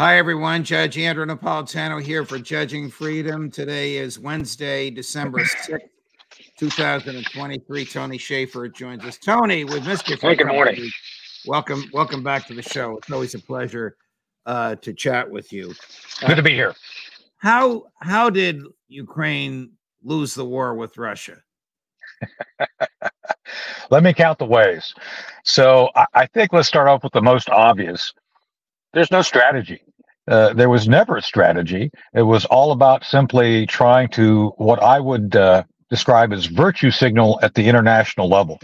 Hi, 0.00 0.16
everyone. 0.16 0.64
Judge 0.64 0.96
Andrew 0.96 1.26
Napolitano 1.26 2.02
here 2.02 2.24
for 2.24 2.38
Judging 2.38 2.88
Freedom. 2.88 3.50
Today 3.50 3.98
is 3.98 4.18
Wednesday, 4.18 4.88
December 4.88 5.40
6th, 5.40 5.90
2023. 6.58 7.84
Tony 7.84 8.16
Shaffer 8.16 8.66
joins 8.70 9.04
us. 9.04 9.18
Tony, 9.18 9.64
with 9.64 9.84
Mr. 9.84 10.18
Hey, 10.18 10.36
good 10.36 10.46
morning. 10.46 10.88
Welcome, 11.44 11.84
welcome 11.92 12.22
back 12.22 12.46
to 12.46 12.54
the 12.54 12.62
show. 12.62 12.96
It's 12.96 13.12
always 13.12 13.34
a 13.34 13.40
pleasure 13.40 13.98
uh, 14.46 14.76
to 14.76 14.94
chat 14.94 15.30
with 15.30 15.52
you. 15.52 15.74
Good 16.26 16.36
to 16.36 16.42
be 16.42 16.54
here. 16.54 16.74
How 17.36 17.84
how 18.00 18.30
did 18.30 18.62
Ukraine 18.88 19.72
lose 20.02 20.32
the 20.32 20.46
war 20.46 20.74
with 20.76 20.96
Russia? 20.96 21.36
Let 23.90 24.02
me 24.02 24.14
count 24.14 24.38
the 24.38 24.46
ways. 24.46 24.94
So 25.44 25.90
I, 25.94 26.06
I 26.14 26.26
think 26.26 26.54
let's 26.54 26.68
start 26.68 26.88
off 26.88 27.04
with 27.04 27.12
the 27.12 27.20
most 27.20 27.50
obvious. 27.50 28.14
There's 28.94 29.10
no 29.10 29.20
strategy. 29.20 29.82
Uh, 30.28 30.52
there 30.52 30.68
was 30.68 30.88
never 30.88 31.16
a 31.16 31.22
strategy. 31.22 31.90
It 32.14 32.22
was 32.22 32.44
all 32.46 32.72
about 32.72 33.04
simply 33.04 33.66
trying 33.66 34.08
to 34.10 34.52
what 34.58 34.82
I 34.82 35.00
would 35.00 35.34
uh, 35.34 35.64
describe 35.88 36.32
as 36.32 36.46
virtue 36.46 36.90
signal 36.90 37.38
at 37.42 37.54
the 37.54 37.68
international 37.68 38.28
level. 38.28 38.60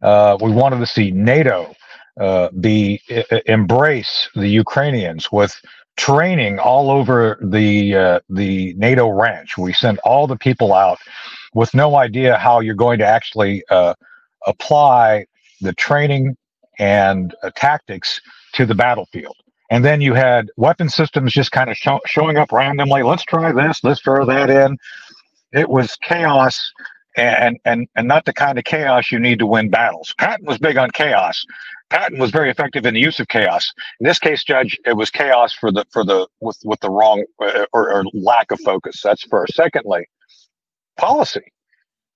Uh, 0.00 0.36
we 0.40 0.52
wanted 0.52 0.78
to 0.78 0.86
see 0.86 1.10
NATO 1.10 1.74
uh, 2.20 2.48
be 2.60 3.00
embrace 3.46 4.28
the 4.34 4.48
Ukrainians 4.48 5.30
with 5.32 5.54
training 5.96 6.58
all 6.58 6.90
over 6.90 7.38
the 7.42 7.96
uh, 7.96 8.20
the 8.28 8.74
NATO 8.76 9.08
ranch. 9.08 9.56
We 9.58 9.72
sent 9.72 9.98
all 10.00 10.26
the 10.26 10.36
people 10.36 10.72
out 10.72 10.98
with 11.54 11.74
no 11.74 11.96
idea 11.96 12.36
how 12.38 12.60
you're 12.60 12.74
going 12.74 12.98
to 12.98 13.06
actually 13.06 13.64
apply 14.46 15.26
the 15.60 15.72
training 15.74 16.36
and 16.78 17.34
tactics 17.54 18.20
to 18.54 18.66
the 18.66 18.74
battlefield. 18.74 19.36
And 19.72 19.82
then 19.82 20.02
you 20.02 20.12
had 20.12 20.50
weapon 20.58 20.90
systems 20.90 21.32
just 21.32 21.50
kind 21.50 21.70
of 21.70 21.78
showing 22.04 22.36
up 22.36 22.52
randomly. 22.52 23.02
Let's 23.02 23.22
try 23.22 23.52
this. 23.52 23.82
Let's 23.82 24.02
throw 24.02 24.26
that 24.26 24.50
in. 24.50 24.76
It 25.50 25.66
was 25.70 25.96
chaos, 26.02 26.60
and 27.16 27.58
and 27.64 27.88
and 27.96 28.06
not 28.06 28.26
the 28.26 28.34
kind 28.34 28.58
of 28.58 28.64
chaos 28.64 29.10
you 29.10 29.18
need 29.18 29.38
to 29.38 29.46
win 29.46 29.70
battles. 29.70 30.14
Patton 30.18 30.44
was 30.44 30.58
big 30.58 30.76
on 30.76 30.90
chaos. 30.90 31.42
Patton 31.88 32.18
was 32.18 32.30
very 32.30 32.50
effective 32.50 32.84
in 32.84 32.92
the 32.92 33.00
use 33.00 33.18
of 33.18 33.28
chaos. 33.28 33.72
In 33.98 34.06
this 34.06 34.18
case, 34.18 34.44
Judge, 34.44 34.78
it 34.84 34.94
was 34.94 35.08
chaos 35.08 35.54
for 35.54 35.72
the 35.72 35.86
for 35.90 36.04
the 36.04 36.28
with 36.42 36.58
with 36.66 36.80
the 36.80 36.90
wrong 36.90 37.24
uh, 37.42 37.64
or, 37.72 37.90
or 37.94 38.04
lack 38.12 38.50
of 38.50 38.60
focus. 38.60 39.00
That's 39.02 39.22
first. 39.22 39.54
Secondly, 39.54 40.06
policy. 40.98 41.50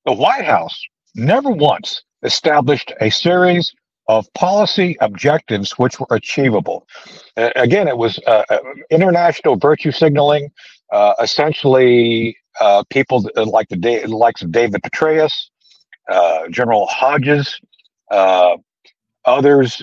The 0.04 0.12
White 0.12 0.44
House 0.44 0.78
never 1.14 1.48
once 1.48 2.02
established 2.22 2.92
a 3.00 3.08
series 3.08 3.72
of 4.08 4.32
policy 4.34 4.96
objectives 5.00 5.72
which 5.72 5.98
were 5.98 6.06
achievable. 6.10 6.86
Uh, 7.36 7.50
again, 7.56 7.88
it 7.88 7.96
was 7.96 8.18
uh, 8.26 8.44
uh 8.50 8.58
international 8.90 9.56
virtue 9.56 9.90
signaling, 9.90 10.50
uh, 10.92 11.14
essentially 11.20 12.36
uh, 12.60 12.82
people 12.90 13.28
like 13.36 13.68
the 13.68 14.06
likes 14.06 14.42
of 14.42 14.52
David 14.52 14.82
Petraeus, 14.82 15.50
uh, 16.08 16.48
General 16.48 16.86
Hodges, 16.86 17.60
others 19.24 19.82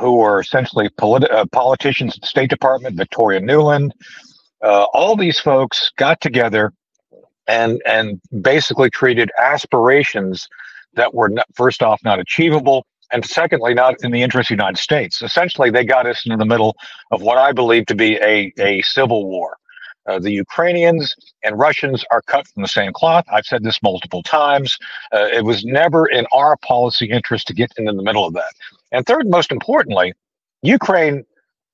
who 0.00 0.16
were 0.16 0.40
essentially 0.40 0.88
politi- 1.00 1.50
politicians 1.52 2.16
at 2.16 2.22
the 2.22 2.26
State 2.26 2.50
Department, 2.50 2.96
Victoria 2.96 3.40
Nuland. 3.40 3.92
all 4.62 5.16
these 5.16 5.38
folks 5.38 5.90
got 5.96 6.20
together 6.20 6.72
and 7.48 7.80
and 7.86 8.20
basically 8.42 8.90
treated 8.90 9.30
aspirations 9.38 10.48
that 10.94 11.14
were 11.14 11.28
not, 11.28 11.46
first 11.54 11.82
off 11.82 12.00
not 12.04 12.18
achievable 12.18 12.84
and 13.12 13.24
secondly, 13.24 13.74
not 13.74 13.94
in 14.02 14.10
the 14.10 14.22
interest 14.22 14.50
of 14.50 14.56
the 14.56 14.62
United 14.62 14.80
States. 14.80 15.22
Essentially, 15.22 15.70
they 15.70 15.84
got 15.84 16.06
us 16.06 16.24
into 16.26 16.36
the 16.36 16.44
middle 16.44 16.76
of 17.10 17.22
what 17.22 17.38
I 17.38 17.52
believe 17.52 17.86
to 17.86 17.94
be 17.94 18.16
a, 18.16 18.52
a 18.58 18.82
civil 18.82 19.26
war. 19.26 19.56
Uh, 20.06 20.18
the 20.20 20.30
Ukrainians 20.30 21.14
and 21.42 21.58
Russians 21.58 22.04
are 22.10 22.22
cut 22.22 22.46
from 22.46 22.62
the 22.62 22.68
same 22.68 22.92
cloth. 22.92 23.24
I've 23.32 23.44
said 23.44 23.64
this 23.64 23.82
multiple 23.82 24.22
times. 24.22 24.78
Uh, 25.12 25.26
it 25.32 25.44
was 25.44 25.64
never 25.64 26.06
in 26.06 26.26
our 26.32 26.56
policy 26.58 27.06
interest 27.06 27.48
to 27.48 27.54
get 27.54 27.72
into 27.76 27.92
the 27.92 28.02
middle 28.02 28.24
of 28.24 28.32
that. 28.34 28.52
And 28.92 29.04
third, 29.04 29.28
most 29.28 29.50
importantly, 29.50 30.14
Ukraine 30.62 31.24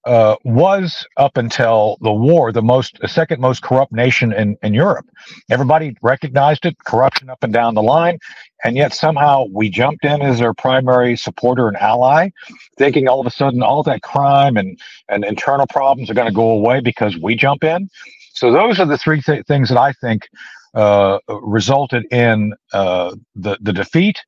uh, 0.04 0.36
was 0.44 1.06
up 1.16 1.36
until 1.36 1.96
the 2.00 2.12
war 2.12 2.52
the 2.52 2.62
most 2.62 2.98
second 3.06 3.40
most 3.40 3.62
corrupt 3.62 3.92
nation 3.92 4.32
in, 4.32 4.56
in 4.62 4.74
Europe. 4.74 5.06
Everybody 5.50 5.96
recognized 6.02 6.66
it, 6.66 6.76
corruption 6.84 7.30
up 7.30 7.42
and 7.42 7.52
down 7.52 7.74
the 7.74 7.82
line, 7.82 8.18
and 8.64 8.76
yet 8.76 8.92
somehow 8.94 9.44
we 9.52 9.70
jumped 9.70 10.04
in 10.04 10.22
as 10.22 10.38
their 10.38 10.54
primary 10.54 11.16
supporter 11.16 11.68
and 11.68 11.76
ally, 11.76 12.30
thinking 12.78 13.08
all 13.08 13.20
of 13.20 13.26
a 13.26 13.30
sudden 13.30 13.62
all 13.62 13.82
that 13.84 14.02
crime 14.02 14.56
and, 14.56 14.78
and 15.08 15.24
internal 15.24 15.66
problems 15.66 16.10
are 16.10 16.14
going 16.14 16.28
to 16.28 16.34
go 16.34 16.50
away 16.50 16.80
because 16.80 17.16
we 17.18 17.34
jump 17.34 17.64
in. 17.64 17.88
So 18.34 18.50
those 18.50 18.80
are 18.80 18.86
the 18.86 18.98
three 18.98 19.20
th- 19.20 19.46
things 19.46 19.68
that 19.68 19.78
I 19.78 19.92
think 19.92 20.28
uh, 20.74 21.18
resulted 21.28 22.06
in 22.10 22.54
uh, 22.72 23.14
the 23.34 23.58
the 23.60 23.72
defeat 23.72 24.18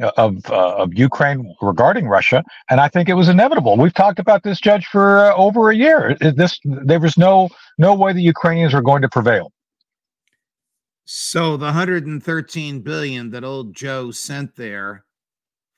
of 0.00 0.50
uh, 0.50 0.76
of 0.76 0.94
Ukraine 0.94 1.54
regarding 1.62 2.06
Russia, 2.06 2.44
and 2.68 2.80
I 2.80 2.88
think 2.88 3.08
it 3.08 3.14
was 3.14 3.28
inevitable. 3.28 3.76
We've 3.76 3.94
talked 3.94 4.18
about 4.18 4.42
this, 4.42 4.60
Judge, 4.60 4.86
for 4.86 5.20
uh, 5.20 5.34
over 5.34 5.70
a 5.70 5.76
year. 5.76 6.16
This 6.20 6.58
there 6.64 7.00
was 7.00 7.16
no 7.16 7.48
no 7.78 7.94
way 7.94 8.12
the 8.12 8.22
Ukrainians 8.22 8.74
were 8.74 8.82
going 8.82 9.02
to 9.02 9.08
prevail. 9.08 9.52
So 11.06 11.56
the 11.56 11.66
113 11.66 12.80
billion 12.80 13.30
that 13.30 13.44
old 13.44 13.74
Joe 13.74 14.10
sent 14.10 14.56
there, 14.56 15.04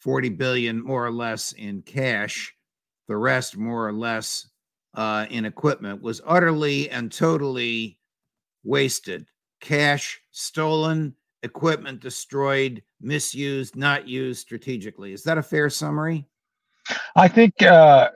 40 0.01 0.31
billion 0.31 0.83
more 0.83 1.05
or 1.05 1.13
less 1.13 1.53
in 1.53 1.83
cash, 1.83 2.55
the 3.09 3.17
rest 3.17 3.57
more 3.57 3.87
or 3.87 3.93
less 3.93 4.49
uh, 4.95 5.27
in 5.29 5.45
equipment, 5.45 6.01
was 6.01 6.23
utterly 6.27 6.89
and 6.89 7.13
totally 7.13 7.99
wasted. 8.65 9.27
Cash 9.61 10.19
stolen, 10.31 11.15
equipment 11.43 12.01
destroyed 12.01 12.83
misused, 13.01 13.77
not 13.77 14.09
used 14.09 14.41
strategically. 14.41 15.13
Is 15.13 15.23
that 15.25 15.39
a 15.39 15.43
fair 15.43 15.71
summary? 15.71 16.27
I 17.17 17.29
think 17.29 17.63
uh, 17.63 18.11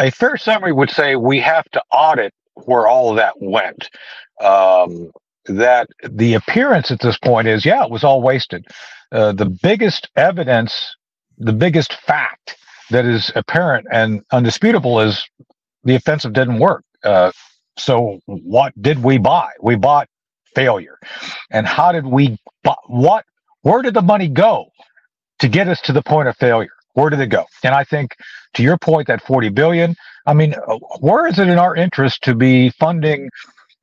a 0.00 0.10
fair 0.10 0.36
summary 0.36 0.72
would 0.72 0.90
say 0.90 1.16
we 1.16 1.40
have 1.40 1.64
to 1.70 1.82
audit 1.92 2.32
where 2.54 2.86
all 2.86 3.14
that 3.14 3.34
went. 3.40 3.90
Um, 4.40 5.10
that 5.46 5.88
the 6.08 6.34
appearance 6.34 6.90
at 6.90 7.00
this 7.00 7.18
point 7.18 7.48
is, 7.48 7.64
yeah, 7.64 7.82
it 7.84 7.90
was 7.90 8.04
all 8.04 8.20
wasted. 8.20 8.66
Uh, 9.10 9.32
the 9.32 9.46
biggest 9.46 10.08
evidence, 10.16 10.94
the 11.38 11.52
biggest 11.52 11.94
fact 11.94 12.56
that 12.90 13.04
is 13.04 13.32
apparent 13.34 13.86
and 13.90 14.22
undisputable 14.32 15.00
is 15.00 15.26
the 15.84 15.94
offensive 15.94 16.32
didn't 16.32 16.58
work. 16.58 16.84
Uh, 17.02 17.32
so 17.78 18.20
what 18.26 18.72
did 18.82 19.02
we 19.02 19.18
buy? 19.18 19.50
We 19.62 19.76
bought 19.76 20.08
failure. 20.58 20.98
And 21.50 21.66
how 21.66 21.92
did 21.92 22.06
we, 22.06 22.38
what 22.86 23.24
where 23.62 23.82
did 23.82 23.94
the 23.94 24.02
money 24.02 24.28
go 24.28 24.66
to 25.40 25.48
get 25.48 25.68
us 25.68 25.80
to 25.82 25.92
the 25.92 26.02
point 26.02 26.28
of 26.28 26.36
failure? 26.36 26.70
Where 26.94 27.10
did 27.10 27.20
it 27.20 27.28
go? 27.28 27.44
And 27.64 27.74
I 27.74 27.84
think 27.84 28.16
to 28.54 28.62
your 28.62 28.78
point, 28.78 29.06
that 29.08 29.22
40 29.22 29.50
billion, 29.50 29.94
I 30.26 30.34
mean, 30.34 30.54
uh, 30.54 30.78
where 31.00 31.26
is 31.26 31.38
it 31.38 31.48
in 31.48 31.58
our 31.58 31.74
interest 31.76 32.22
to 32.24 32.34
be 32.34 32.70
funding 32.70 33.30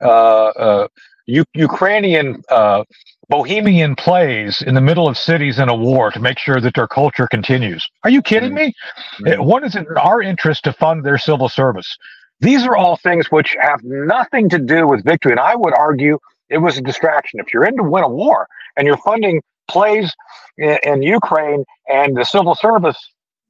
uh, 0.01 0.47
uh, 0.67 0.87
U- 1.27 1.45
Ukrainian 1.53 2.43
uh, 2.49 2.83
bohemian 3.29 3.95
plays 3.95 4.61
in 4.61 4.75
the 4.75 4.81
middle 4.81 5.07
of 5.07 5.17
cities 5.17 5.59
in 5.59 5.69
a 5.69 5.75
war 5.75 6.11
to 6.11 6.19
make 6.19 6.37
sure 6.37 6.59
that 6.61 6.73
their 6.75 6.87
culture 6.87 7.27
continues. 7.27 7.87
Are 8.03 8.09
you 8.09 8.21
kidding 8.21 8.53
me? 8.53 8.73
Right. 9.21 9.39
What 9.39 9.63
is 9.63 9.75
it 9.75 9.87
in 9.89 9.97
our 9.97 10.21
interest 10.21 10.65
to 10.65 10.73
fund 10.73 11.03
their 11.05 11.17
civil 11.17 11.49
service? 11.49 11.97
These 12.41 12.65
are 12.67 12.75
all 12.75 12.97
things 12.97 13.31
which 13.31 13.55
have 13.59 13.79
nothing 13.83 14.49
to 14.49 14.59
do 14.59 14.87
with 14.87 15.03
victory. 15.03 15.31
And 15.31 15.39
I 15.39 15.55
would 15.55 15.73
argue 15.73 16.19
it 16.49 16.59
was 16.59 16.77
a 16.77 16.81
distraction. 16.81 17.39
If 17.39 17.53
you're 17.53 17.65
in 17.65 17.77
to 17.77 17.83
win 17.83 18.03
a 18.03 18.09
war 18.09 18.47
and 18.77 18.85
you're 18.87 18.97
funding 18.97 19.41
plays 19.67 20.11
in, 20.57 20.77
in 20.83 21.01
Ukraine 21.01 21.63
and 21.89 22.15
the 22.15 22.23
civil 22.23 22.55
service, 22.55 22.97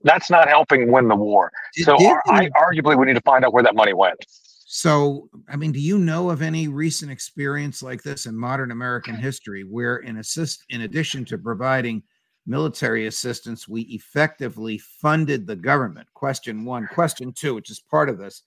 that's 0.03 0.29
not 0.29 0.47
helping 0.47 0.91
win 0.91 1.07
the 1.07 1.15
war. 1.15 1.51
So 1.73 1.97
I, 2.27 2.49
arguably 2.49 2.97
we 2.97 3.05
need 3.05 3.15
to 3.15 3.21
find 3.21 3.43
out 3.43 3.53
where 3.53 3.63
that 3.63 3.75
money 3.75 3.93
went. 3.93 4.23
So, 4.67 5.29
I 5.47 5.55
mean, 5.55 5.71
do 5.71 5.79
you 5.79 5.97
know 5.97 6.29
of 6.29 6.41
any 6.41 6.67
recent 6.67 7.11
experience 7.11 7.81
like 7.81 8.03
this 8.03 8.25
in 8.25 8.37
modern 8.37 8.71
American 8.71 9.15
history 9.15 9.63
where, 9.63 9.97
in 9.97 10.17
assist, 10.17 10.65
in 10.69 10.81
addition 10.81 11.23
to 11.25 11.37
providing 11.37 12.03
military 12.45 13.07
assistance, 13.07 13.67
we 13.67 13.81
effectively 13.83 14.77
funded 14.77 15.47
the 15.47 15.55
government? 15.55 16.07
Question 16.13 16.65
one. 16.65 16.87
Question 16.87 17.31
two, 17.31 17.55
which 17.55 17.69
is 17.69 17.79
part 17.79 18.09
of 18.09 18.17
this: 18.17 18.43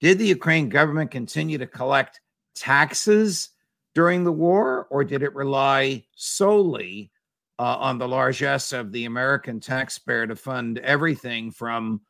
Did 0.00 0.18
the 0.18 0.26
Ukraine 0.26 0.68
government 0.68 1.10
continue 1.10 1.58
to 1.58 1.66
collect 1.66 2.20
taxes 2.54 3.50
during 3.98 4.22
the 4.22 4.30
war, 4.30 4.86
or 4.90 5.02
did 5.02 5.24
it 5.24 5.34
rely 5.34 6.00
solely 6.14 7.10
uh, 7.58 7.78
on 7.78 7.98
the 7.98 8.06
largesse 8.06 8.72
of 8.72 8.92
the 8.92 9.06
American 9.06 9.58
taxpayer 9.58 10.24
to 10.24 10.36
fund 10.36 10.78
everything 10.78 11.50
from 11.50 12.00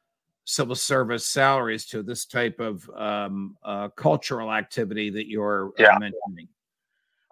civil 0.44 0.74
service 0.74 1.24
salaries 1.24 1.86
to 1.86 2.02
this 2.02 2.26
type 2.26 2.60
of 2.60 2.86
um, 2.94 3.56
uh, 3.62 3.88
cultural 3.88 4.52
activity 4.52 5.08
that 5.08 5.30
you're 5.30 5.72
uh, 5.78 5.98
mentioning? 5.98 6.46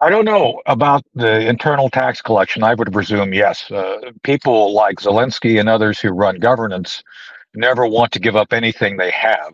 I 0.01 0.09
don't 0.09 0.25
know 0.25 0.59
about 0.65 1.03
the 1.13 1.47
internal 1.47 1.91
tax 1.91 2.19
collection. 2.19 2.63
I 2.63 2.73
would 2.73 2.91
presume 2.91 3.35
yes. 3.35 3.69
Uh, 3.69 4.09
people 4.23 4.73
like 4.73 4.95
Zelensky 4.95 5.59
and 5.59 5.69
others 5.69 5.99
who 5.99 6.09
run 6.09 6.37
governance 6.37 7.03
never 7.53 7.85
want 7.85 8.11
to 8.13 8.19
give 8.19 8.35
up 8.35 8.53
anything 8.53 8.97
they 8.97 9.11
have. 9.11 9.53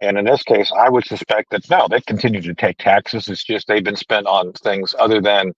And 0.00 0.18
in 0.18 0.24
this 0.24 0.42
case, 0.42 0.70
I 0.76 0.88
would 0.88 1.04
suspect 1.06 1.50
that 1.50 1.68
no, 1.70 1.86
they 1.88 2.00
continue 2.00 2.40
to 2.42 2.54
take 2.54 2.78
taxes. 2.78 3.28
It's 3.28 3.44
just 3.44 3.68
they've 3.68 3.84
been 3.84 3.96
spent 3.96 4.26
on 4.26 4.52
things 4.52 4.94
other 4.98 5.20
than 5.20 5.52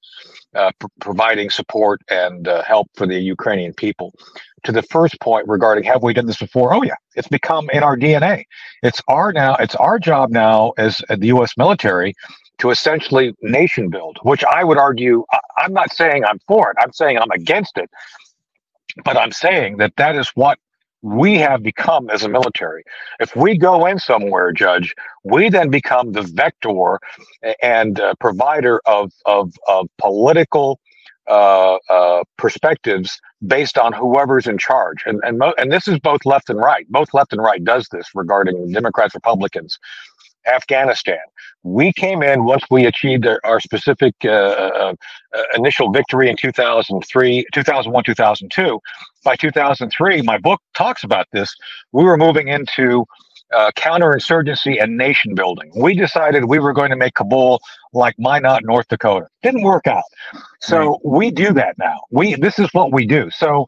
uh, 0.54 0.70
pr- 0.78 0.86
providing 1.00 1.50
support 1.50 2.00
and 2.10 2.46
uh, 2.46 2.62
help 2.62 2.88
for 2.94 3.06
the 3.06 3.18
Ukrainian 3.18 3.72
people. 3.74 4.14
To 4.64 4.72
the 4.72 4.82
first 4.82 5.18
point 5.20 5.48
regarding 5.48 5.84
have 5.84 6.02
we 6.02 6.12
done 6.12 6.26
this 6.26 6.38
before? 6.38 6.74
Oh 6.74 6.82
yeah, 6.82 6.94
it's 7.14 7.28
become 7.28 7.70
in 7.70 7.82
our 7.82 7.96
DNA. 7.96 8.44
It's 8.82 9.00
our 9.08 9.32
now. 9.32 9.56
It's 9.56 9.74
our 9.76 9.98
job 9.98 10.30
now 10.30 10.72
as 10.78 11.02
uh, 11.08 11.16
the 11.16 11.28
U.S. 11.28 11.52
military 11.56 12.14
to 12.58 12.70
essentially 12.70 13.34
nation 13.42 13.90
build. 13.90 14.18
Which 14.22 14.44
I 14.44 14.64
would 14.64 14.78
argue, 14.78 15.24
I'm 15.56 15.72
not 15.72 15.92
saying 15.92 16.24
I'm 16.24 16.38
for 16.46 16.70
it. 16.70 16.76
I'm 16.80 16.92
saying 16.92 17.18
I'm 17.18 17.30
against 17.30 17.78
it. 17.78 17.90
But 19.04 19.16
I'm 19.16 19.32
saying 19.32 19.76
that 19.78 19.94
that 19.96 20.16
is 20.16 20.30
what 20.34 20.58
we 21.06 21.38
have 21.38 21.62
become 21.62 22.10
as 22.10 22.24
a 22.24 22.28
military. 22.28 22.82
If 23.20 23.36
we 23.36 23.56
go 23.56 23.86
in 23.86 23.98
somewhere, 23.98 24.52
Judge, 24.52 24.94
we 25.24 25.48
then 25.48 25.70
become 25.70 26.12
the 26.12 26.22
vector 26.22 26.98
and 27.62 28.00
uh, 28.00 28.14
provider 28.18 28.80
of, 28.86 29.12
of, 29.24 29.52
of 29.68 29.88
political 29.98 30.80
uh, 31.28 31.76
uh, 31.90 32.24
perspectives 32.38 33.20
based 33.46 33.78
on 33.78 33.92
whoever's 33.92 34.46
in 34.46 34.58
charge. 34.58 35.02
And, 35.06 35.20
and, 35.24 35.38
mo- 35.38 35.54
and 35.58 35.72
this 35.72 35.88
is 35.88 35.98
both 36.00 36.24
left 36.24 36.50
and 36.50 36.58
right. 36.58 36.86
Both 36.88 37.14
left 37.14 37.32
and 37.32 37.42
right 37.42 37.62
does 37.62 37.88
this 37.92 38.06
regarding 38.14 38.72
Democrats, 38.72 39.14
Republicans. 39.14 39.78
Afghanistan. 40.46 41.18
We 41.62 41.92
came 41.92 42.22
in 42.22 42.44
once 42.44 42.64
we 42.70 42.86
achieved 42.86 43.26
our, 43.26 43.40
our 43.44 43.60
specific 43.60 44.14
uh, 44.24 44.28
uh, 44.28 44.94
uh 45.34 45.42
initial 45.54 45.90
victory 45.90 46.30
in 46.30 46.36
2003, 46.36 47.46
2001, 47.52 48.04
2002. 48.04 48.80
By 49.24 49.36
2003, 49.36 50.22
my 50.22 50.38
book 50.38 50.60
talks 50.74 51.02
about 51.02 51.26
this. 51.32 51.54
We 51.92 52.04
were 52.04 52.16
moving 52.16 52.48
into 52.48 53.04
uh, 53.54 53.70
counterinsurgency 53.76 54.82
and 54.82 54.96
nation 54.96 55.34
building. 55.34 55.70
We 55.76 55.94
decided 55.94 56.44
we 56.44 56.58
were 56.58 56.72
going 56.72 56.90
to 56.90 56.96
make 56.96 57.14
Kabul 57.14 57.60
like 57.92 58.14
Minot, 58.18 58.64
North 58.64 58.88
Dakota. 58.88 59.28
Didn't 59.42 59.62
work 59.62 59.86
out. 59.86 60.04
So 60.60 61.00
we 61.04 61.30
do 61.30 61.52
that 61.54 61.78
now. 61.78 62.00
We 62.10 62.34
this 62.34 62.58
is 62.58 62.68
what 62.72 62.92
we 62.92 63.06
do. 63.06 63.30
So 63.30 63.66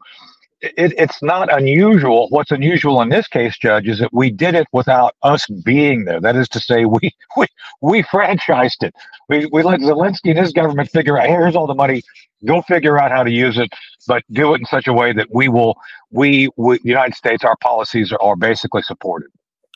it, 0.61 0.93
it's 0.97 1.21
not 1.21 1.51
unusual. 1.53 2.27
What's 2.29 2.51
unusual 2.51 3.01
in 3.01 3.09
this 3.09 3.27
case, 3.27 3.57
Judge, 3.57 3.87
is 3.87 3.99
that 3.99 4.13
we 4.13 4.29
did 4.29 4.55
it 4.55 4.67
without 4.71 5.15
us 5.23 5.47
being 5.47 6.05
there. 6.05 6.19
That 6.19 6.35
is 6.35 6.49
to 6.49 6.59
say, 6.59 6.85
we 6.85 6.99
we 7.37 7.47
we 7.81 8.03
franchised 8.03 8.83
it. 8.83 8.93
We 9.27 9.45
we 9.51 9.63
let 9.63 9.79
Zelensky 9.79 10.31
and 10.31 10.39
his 10.39 10.51
government 10.51 10.89
figure 10.89 11.17
out. 11.17 11.27
Here's 11.27 11.55
all 11.55 11.67
the 11.67 11.75
money. 11.75 12.03
Go 12.45 12.61
figure 12.61 12.97
out 12.97 13.11
how 13.11 13.23
to 13.23 13.31
use 13.31 13.57
it, 13.57 13.69
but 14.07 14.23
do 14.31 14.53
it 14.53 14.59
in 14.59 14.65
such 14.65 14.87
a 14.87 14.93
way 14.93 15.11
that 15.13 15.27
we 15.33 15.49
will. 15.49 15.75
We, 16.11 16.49
we 16.55 16.79
United 16.83 17.15
States, 17.15 17.43
our 17.43 17.57
policies 17.57 18.13
are, 18.13 18.21
are 18.21 18.37
basically 18.37 18.81
supported. 18.81 19.29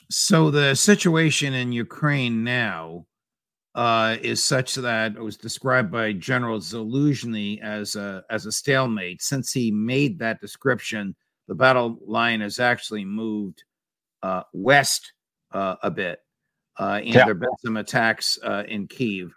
So 0.09 0.49
the 0.49 0.75
situation 0.75 1.53
in 1.53 1.73
Ukraine 1.73 2.43
now 2.43 3.05
uh, 3.75 4.17
is 4.21 4.43
such 4.43 4.75
that 4.75 5.15
it 5.15 5.21
was 5.21 5.37
described 5.37 5.91
by 5.91 6.13
General 6.13 6.59
Zaluzhny 6.59 7.61
as 7.61 7.95
a 7.95 8.23
as 8.29 8.45
a 8.45 8.51
stalemate. 8.51 9.21
Since 9.21 9.51
he 9.51 9.71
made 9.71 10.19
that 10.19 10.41
description, 10.41 11.15
the 11.47 11.55
battle 11.55 11.97
line 12.05 12.41
has 12.41 12.59
actually 12.59 13.03
moved 13.03 13.63
uh, 14.21 14.43
west 14.53 15.13
uh, 15.51 15.75
a 15.81 15.89
bit, 15.89 16.19
uh, 16.79 16.99
and 17.03 17.07
yeah. 17.07 17.13
there 17.13 17.27
have 17.33 17.39
been 17.39 17.57
some 17.65 17.77
attacks 17.77 18.37
uh, 18.43 18.63
in 18.67 18.87
Kiev. 18.87 19.33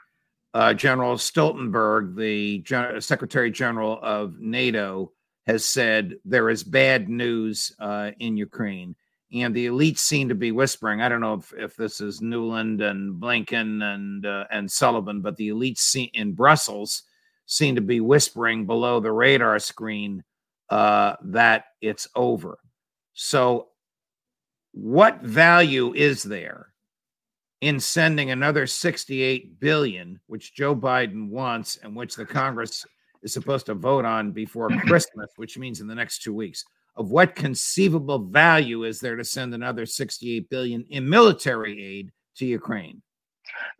Uh, 0.52 0.72
General 0.72 1.16
Stoltenberg, 1.16 2.16
the 2.16 2.58
Gen- 2.60 3.00
Secretary 3.00 3.50
General 3.50 3.98
of 4.02 4.38
NATO, 4.38 5.12
has 5.46 5.64
said 5.64 6.14
there 6.24 6.48
is 6.48 6.64
bad 6.64 7.08
news 7.08 7.74
in 8.18 8.36
Ukraine 8.36 8.96
and 9.32 9.54
the 9.54 9.66
elites 9.66 9.98
seem 9.98 10.28
to 10.28 10.34
be 10.34 10.52
whispering. 10.52 11.00
I 11.00 11.08
don't 11.08 11.20
know 11.20 11.34
if, 11.34 11.52
if 11.56 11.76
this 11.76 12.00
is 12.00 12.20
Nuland 12.20 12.80
and 12.80 13.20
Blinken 13.20 13.82
and 13.82 14.24
uh, 14.24 14.44
and 14.50 14.70
Sullivan, 14.70 15.20
but 15.20 15.36
the 15.36 15.48
elites 15.48 16.10
in 16.14 16.32
Brussels 16.32 17.02
seem 17.46 17.74
to 17.76 17.80
be 17.80 18.00
whispering 18.00 18.66
below 18.66 19.00
the 19.00 19.12
radar 19.12 19.58
screen 19.58 20.22
uh, 20.70 21.14
that 21.22 21.64
it's 21.80 22.08
over. 22.14 22.58
So, 23.14 23.68
what 24.72 25.22
value 25.22 25.94
is 25.94 26.22
there 26.22 26.68
in 27.60 27.80
sending 27.80 28.30
another 28.30 28.66
68 28.66 29.58
billion, 29.58 30.20
which 30.26 30.54
Joe 30.54 30.76
Biden 30.76 31.30
wants 31.30 31.78
and 31.78 31.96
which 31.96 32.14
the 32.14 32.26
Congress 32.26 32.84
is 33.22 33.32
supposed 33.32 33.66
to 33.66 33.74
vote 33.74 34.04
on 34.04 34.32
before 34.32 34.68
Christmas, 34.86 35.30
which 35.36 35.56
means 35.56 35.80
in 35.80 35.86
the 35.86 35.94
next 35.94 36.22
two 36.22 36.34
weeks? 36.34 36.64
Of 36.96 37.10
what 37.10 37.34
conceivable 37.34 38.18
value 38.18 38.84
is 38.84 39.00
there 39.00 39.16
to 39.16 39.24
send 39.24 39.54
another 39.54 39.86
68 39.86 40.48
billion 40.48 40.84
in 40.90 41.08
military 41.08 41.82
aid 41.84 42.12
to 42.36 42.46
Ukraine? 42.46 43.02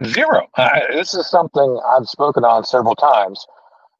Zero. 0.05 0.47
Uh, 0.57 0.81
this 0.93 1.15
is 1.15 1.29
something 1.29 1.81
I've 1.87 2.09
spoken 2.09 2.45
on 2.45 2.65
several 2.65 2.95
times. 2.95 3.45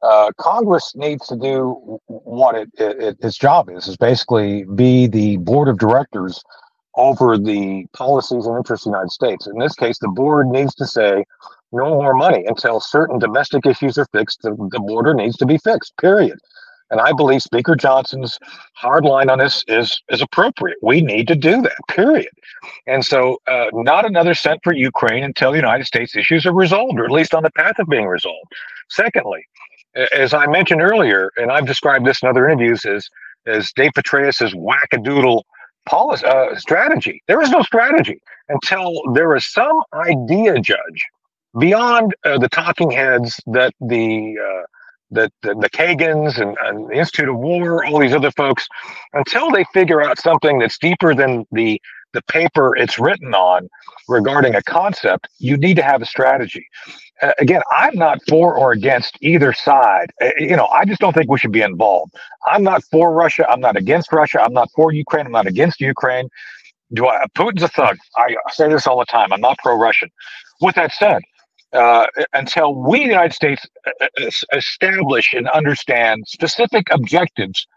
Uh, 0.01 0.31
Congress 0.37 0.93
needs 0.95 1.25
to 1.27 1.35
do 1.35 1.99
what 2.07 2.55
it, 2.55 2.69
it, 2.77 3.17
its 3.19 3.37
job 3.37 3.69
is, 3.69 3.87
is 3.87 3.97
basically 3.97 4.63
be 4.75 5.07
the 5.07 5.37
board 5.37 5.67
of 5.67 5.79
directors 5.79 6.43
over 6.95 7.37
the 7.37 7.85
policies 7.93 8.45
and 8.45 8.57
interests 8.57 8.85
of 8.85 8.91
the 8.91 8.97
United 8.97 9.11
States. 9.11 9.47
In 9.47 9.57
this 9.57 9.75
case, 9.75 9.97
the 9.99 10.07
board 10.07 10.47
needs 10.47 10.75
to 10.75 10.85
say 10.85 11.25
no 11.71 11.89
more 11.89 12.13
money 12.13 12.45
until 12.45 12.79
certain 12.79 13.19
domestic 13.19 13.65
issues 13.65 13.97
are 13.97 14.07
fixed. 14.11 14.41
The, 14.41 14.55
the 14.71 14.79
border 14.79 15.13
needs 15.13 15.37
to 15.37 15.45
be 15.45 15.57
fixed, 15.57 15.95
period. 15.97 16.39
And 16.89 17.01
I 17.01 17.11
believe 17.11 17.41
Speaker 17.41 17.75
Johnson's 17.75 18.39
hard 18.73 19.03
line 19.03 19.29
on 19.29 19.39
this 19.39 19.63
is 19.67 20.01
is 20.09 20.21
appropriate. 20.21 20.77
We 20.81 21.01
need 21.01 21.27
to 21.27 21.35
do 21.35 21.61
that, 21.61 21.77
period. 21.89 22.29
And 22.85 23.05
so, 23.05 23.39
uh, 23.47 23.67
not 23.73 24.05
another 24.05 24.33
cent 24.33 24.61
for 24.63 24.73
Ukraine 24.73 25.23
until 25.23 25.51
the 25.51 25.57
United 25.57 25.85
States 25.85 26.15
issues 26.15 26.45
are 26.45 26.53
resolved, 26.53 26.99
or 26.99 27.05
at 27.05 27.11
least 27.11 27.33
on 27.33 27.43
the 27.43 27.51
path 27.51 27.77
of 27.79 27.87
being 27.87 28.05
resolved. 28.07 28.51
Secondly, 28.89 29.45
as 30.15 30.33
I 30.33 30.45
mentioned 30.47 30.81
earlier, 30.81 31.31
and 31.37 31.51
I've 31.51 31.65
described 31.65 32.05
this 32.05 32.21
in 32.21 32.29
other 32.29 32.47
interviews, 32.47 32.85
as 32.85 33.09
as 33.45 33.71
Dave 33.73 33.91
Petraeus's 33.95 34.53
wackadoodle 34.53 35.41
policy 35.87 36.25
uh, 36.25 36.55
strategy. 36.55 37.21
There 37.27 37.41
is 37.41 37.49
no 37.49 37.61
strategy 37.61 38.21
until 38.49 39.01
there 39.13 39.35
is 39.35 39.45
some 39.51 39.81
idea, 39.93 40.59
Judge, 40.59 41.05
beyond 41.57 42.13
uh, 42.25 42.37
the 42.37 42.49
talking 42.49 42.91
heads 42.91 43.39
that 43.47 43.73
the 43.79 44.35
uh, 44.37 44.63
the, 45.11 45.31
the, 45.41 45.55
the 45.55 45.69
Kagans 45.69 46.39
and, 46.39 46.57
and, 46.63 46.89
the 46.89 46.95
Institute 46.95 47.29
of 47.29 47.37
War, 47.37 47.85
all 47.85 47.99
these 47.99 48.13
other 48.13 48.31
folks, 48.31 48.67
until 49.13 49.51
they 49.51 49.63
figure 49.73 50.01
out 50.01 50.19
something 50.19 50.59
that's 50.59 50.77
deeper 50.77 51.15
than 51.15 51.45
the 51.51 51.81
the 52.13 52.21
paper 52.23 52.75
it's 52.75 52.97
written 52.97 53.35
on 53.35 53.69
regarding 54.07 54.55
a 54.55 54.63
concept, 54.63 55.27
you 55.39 55.57
need 55.57 55.75
to 55.75 55.83
have 55.83 56.01
a 56.01 56.05
strategy. 56.05 56.65
Uh, 57.21 57.33
again, 57.37 57.61
I'm 57.71 57.95
not 57.95 58.19
for 58.27 58.57
or 58.57 58.71
against 58.71 59.17
either 59.21 59.53
side. 59.53 60.11
Uh, 60.21 60.29
you 60.37 60.55
know, 60.55 60.67
I 60.67 60.85
just 60.85 61.01
don't 61.01 61.13
think 61.13 61.29
we 61.29 61.37
should 61.37 61.51
be 61.51 61.61
involved. 61.61 62.13
I'm 62.47 62.63
not 62.63 62.83
for 62.85 63.13
Russia. 63.13 63.47
I'm 63.49 63.59
not 63.59 63.75
against 63.75 64.11
Russia. 64.11 64.41
I'm 64.41 64.53
not 64.53 64.69
for 64.75 64.91
Ukraine. 64.93 65.25
I'm 65.25 65.31
not 65.31 65.47
against 65.47 65.81
Ukraine. 65.81 66.29
Do 66.93 67.07
I? 67.07 67.25
Putin's 67.35 67.63
a 67.63 67.67
thug. 67.67 67.97
I 68.15 68.35
say 68.51 68.69
this 68.69 68.87
all 68.87 68.99
the 68.99 69.05
time. 69.05 69.33
I'm 69.33 69.41
not 69.41 69.57
pro-Russian. 69.59 70.09
With 70.61 70.75
that 70.75 70.93
said, 70.93 71.21
uh, 71.73 72.05
until 72.33 72.75
we, 72.75 72.99
the 72.99 73.05
United 73.05 73.33
States, 73.33 73.65
establish 74.53 75.33
and 75.33 75.47
understand 75.49 76.23
specific 76.27 76.87
objectives, 76.91 77.67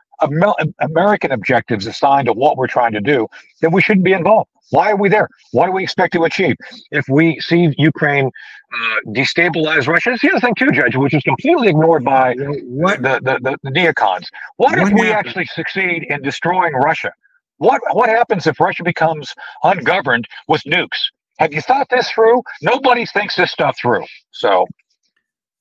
American 0.81 1.33
objectives 1.33 1.87
assigned 1.87 2.27
to 2.27 2.33
what 2.33 2.57
we're 2.57 2.67
trying 2.67 2.93
to 2.93 3.01
do, 3.01 3.27
then 3.61 3.73
we 3.73 3.81
shouldn't 3.83 4.05
be 4.05 4.13
involved. 4.13 4.51
Why 4.71 4.93
are 4.93 4.97
we 4.97 5.09
there? 5.09 5.29
What 5.53 5.67
do 5.67 5.73
we 5.73 5.83
expect 5.83 6.13
to 6.13 6.25
achieve? 6.25 6.57
If 6.93 7.09
we 7.09 7.41
see 7.41 7.75
Ukraine 7.77 8.27
uh, 8.73 8.97
destabilize 9.09 9.89
Russia, 9.89 10.11
that's 10.11 10.23
the 10.23 10.31
other 10.31 10.41
thing 10.41 10.55
too, 10.55 10.71
Judge, 10.71 10.95
which 10.95 11.13
is 11.13 11.23
completely 11.23 11.69
ignored 11.69 12.05
by 12.05 12.35
what? 12.35 13.03
The, 13.03 13.21
the, 13.23 13.39
the, 13.43 13.57
the 13.65 13.71
neocons. 13.71 14.27
What, 14.59 14.79
what 14.79 14.79
if 14.79 14.93
we 14.93 15.11
actually 15.11 15.47
succeed 15.47 16.07
in 16.09 16.23
destroying 16.23 16.75
Russia? 16.75 17.13
What 17.59 17.81
what 17.93 18.09
happens 18.09 18.47
if 18.47 18.61
Russia 18.61 18.85
becomes 18.85 19.35
ungoverned 19.65 20.27
with 20.47 20.63
nukes? 20.65 21.01
Have 21.41 21.55
you 21.55 21.63
thought 21.63 21.89
this 21.89 22.11
through? 22.11 22.43
Nobody 22.61 23.07
thinks 23.07 23.35
this 23.35 23.51
stuff 23.51 23.79
through. 23.81 24.05
So, 24.31 24.67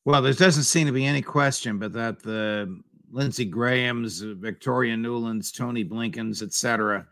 well, 0.03 0.21
there 0.21 0.33
doesn't 0.33 0.63
seem 0.63 0.87
to 0.87 0.91
be 0.93 1.05
any 1.05 1.21
question 1.21 1.79
but 1.79 1.93
that 1.93 2.21
the 2.21 2.81
Lindsey 3.09 3.45
Graham's, 3.45 4.19
Victoria 4.19 4.97
Nuland's, 4.97 5.53
Tony 5.53 5.85
Blinken's, 5.85 6.43
etc., 6.43 7.07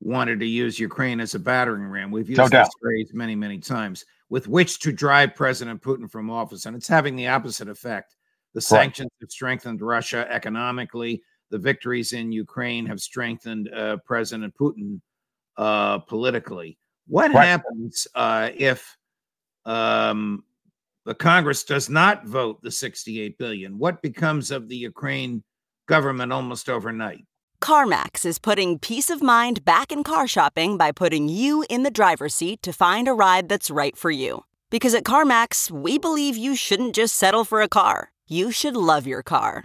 wanted 0.00 0.40
to 0.40 0.46
use 0.46 0.78
Ukraine 0.78 1.20
as 1.20 1.34
a 1.34 1.38
battering 1.38 1.86
ram. 1.86 2.10
We've 2.10 2.28
used 2.28 2.38
no 2.38 2.48
this 2.48 2.68
phrase 2.82 3.10
many, 3.14 3.34
many 3.34 3.58
times, 3.58 4.04
with 4.28 4.46
which 4.46 4.78
to 4.80 4.92
drive 4.92 5.34
President 5.34 5.80
Putin 5.80 6.10
from 6.10 6.30
office, 6.30 6.66
and 6.66 6.76
it's 6.76 6.88
having 6.88 7.16
the 7.16 7.28
opposite 7.28 7.68
effect. 7.68 8.16
The 8.52 8.60
sanctions 8.60 9.10
have 9.22 9.30
strengthened 9.30 9.80
Russia 9.80 10.26
economically. 10.30 11.22
The 11.50 11.58
victories 11.58 12.12
in 12.12 12.30
Ukraine 12.30 12.84
have 12.86 13.00
strengthened 13.00 13.72
uh, 13.72 13.96
President 14.04 14.52
Putin 14.60 15.00
uh, 15.56 15.98
politically. 16.00 16.76
What 17.12 17.34
right. 17.34 17.44
happens 17.44 18.06
uh, 18.14 18.48
if 18.56 18.96
um, 19.66 20.44
the 21.04 21.14
Congress 21.14 21.62
does 21.62 21.90
not 21.90 22.24
vote 22.24 22.62
the 22.62 22.70
68 22.70 23.36
billion? 23.36 23.78
What 23.78 24.00
becomes 24.00 24.50
of 24.50 24.66
the 24.66 24.76
Ukraine 24.76 25.42
government 25.86 26.32
almost 26.32 26.70
overnight? 26.70 27.26
CarMax 27.60 28.24
is 28.24 28.38
putting 28.38 28.78
peace 28.78 29.10
of 29.10 29.22
mind 29.22 29.62
back 29.62 29.92
in 29.92 30.04
car 30.04 30.26
shopping 30.26 30.78
by 30.78 30.90
putting 30.90 31.28
you 31.28 31.66
in 31.68 31.82
the 31.82 31.90
driver's 31.90 32.34
seat 32.34 32.62
to 32.62 32.72
find 32.72 33.06
a 33.06 33.12
ride 33.12 33.46
that's 33.46 33.70
right 33.70 33.94
for 33.94 34.10
you. 34.10 34.44
Because 34.70 34.94
at 34.94 35.04
CarMax, 35.04 35.70
we 35.70 35.98
believe 35.98 36.38
you 36.38 36.56
shouldn't 36.56 36.94
just 36.94 37.14
settle 37.14 37.44
for 37.44 37.60
a 37.60 37.68
car, 37.68 38.10
you 38.26 38.50
should 38.50 38.74
love 38.74 39.06
your 39.06 39.22
car. 39.22 39.64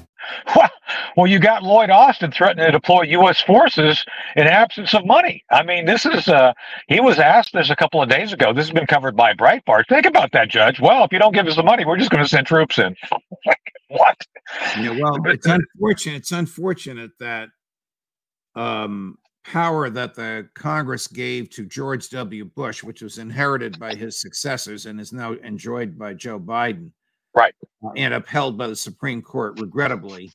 Well, 1.17 1.27
you 1.27 1.39
got 1.39 1.63
Lloyd 1.63 1.89
Austin 1.89 2.31
threatening 2.31 2.65
to 2.65 2.71
deploy 2.71 3.03
U.S. 3.03 3.41
forces 3.41 4.05
in 4.35 4.47
absence 4.47 4.93
of 4.93 5.05
money. 5.05 5.43
I 5.51 5.63
mean, 5.63 5.85
this 5.85 6.05
is, 6.05 6.27
uh, 6.27 6.53
he 6.87 6.99
was 6.99 7.19
asked 7.19 7.53
this 7.53 7.69
a 7.69 7.75
couple 7.75 8.01
of 8.01 8.09
days 8.09 8.33
ago. 8.33 8.53
This 8.53 8.67
has 8.67 8.73
been 8.73 8.87
covered 8.87 9.15
by 9.15 9.33
Breitbart. 9.33 9.87
Think 9.89 10.05
about 10.05 10.31
that, 10.31 10.49
Judge. 10.49 10.79
Well, 10.79 11.03
if 11.03 11.11
you 11.11 11.19
don't 11.19 11.33
give 11.33 11.47
us 11.47 11.55
the 11.55 11.63
money, 11.63 11.85
we're 11.85 11.97
just 11.97 12.11
going 12.11 12.23
to 12.23 12.29
send 12.29 12.47
troops 12.47 12.79
in. 12.79 12.95
what? 13.89 14.17
Yeah, 14.77 14.97
well, 14.99 15.17
it's 15.25 15.45
unfortunate. 15.45 16.17
It's 16.17 16.31
unfortunate 16.31 17.11
that 17.19 17.49
um, 18.55 19.17
power 19.43 19.89
that 19.89 20.15
the 20.15 20.49
Congress 20.53 21.07
gave 21.07 21.49
to 21.51 21.65
George 21.65 22.09
W. 22.09 22.45
Bush, 22.45 22.83
which 22.83 23.01
was 23.01 23.17
inherited 23.17 23.79
by 23.79 23.95
his 23.95 24.19
successors 24.19 24.85
and 24.85 24.99
is 24.99 25.13
now 25.13 25.33
enjoyed 25.33 25.97
by 25.97 26.13
Joe 26.13 26.39
Biden, 26.39 26.91
right, 27.35 27.53
uh, 27.83 27.89
and 27.95 28.13
upheld 28.13 28.57
by 28.57 28.67
the 28.67 28.75
Supreme 28.75 29.21
Court, 29.21 29.59
regrettably, 29.59 30.31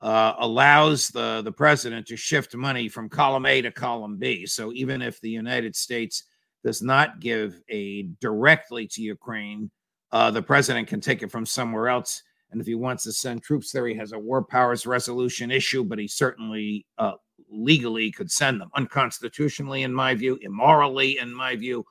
uh, 0.00 0.34
allows 0.38 1.08
the, 1.08 1.42
the 1.42 1.52
president 1.52 2.06
to 2.06 2.16
shift 2.16 2.54
money 2.54 2.88
from 2.88 3.08
column 3.08 3.46
A 3.46 3.62
to 3.62 3.70
column 3.70 4.16
B. 4.16 4.46
So 4.46 4.72
even 4.72 5.00
if 5.00 5.20
the 5.20 5.30
United 5.30 5.74
States 5.74 6.24
does 6.62 6.82
not 6.82 7.20
give 7.20 7.60
aid 7.68 8.18
directly 8.20 8.86
to 8.88 9.02
Ukraine, 9.02 9.70
uh, 10.12 10.30
the 10.30 10.42
president 10.42 10.88
can 10.88 11.00
take 11.00 11.22
it 11.22 11.30
from 11.30 11.46
somewhere 11.46 11.88
else. 11.88 12.22
And 12.50 12.60
if 12.60 12.66
he 12.66 12.74
wants 12.74 13.02
to 13.04 13.12
send 13.12 13.42
troops 13.42 13.72
there, 13.72 13.86
he 13.86 13.94
has 13.94 14.12
a 14.12 14.18
war 14.18 14.44
powers 14.44 14.86
resolution 14.86 15.50
issue, 15.50 15.82
but 15.82 15.98
he 15.98 16.06
certainly 16.06 16.86
uh, 16.98 17.14
legally 17.50 18.12
could 18.12 18.30
send 18.30 18.60
them. 18.60 18.70
Unconstitutionally, 18.76 19.82
in 19.82 19.92
my 19.92 20.14
view, 20.14 20.38
immorally, 20.40 21.18
in 21.18 21.34
my 21.34 21.56
view, 21.56 21.84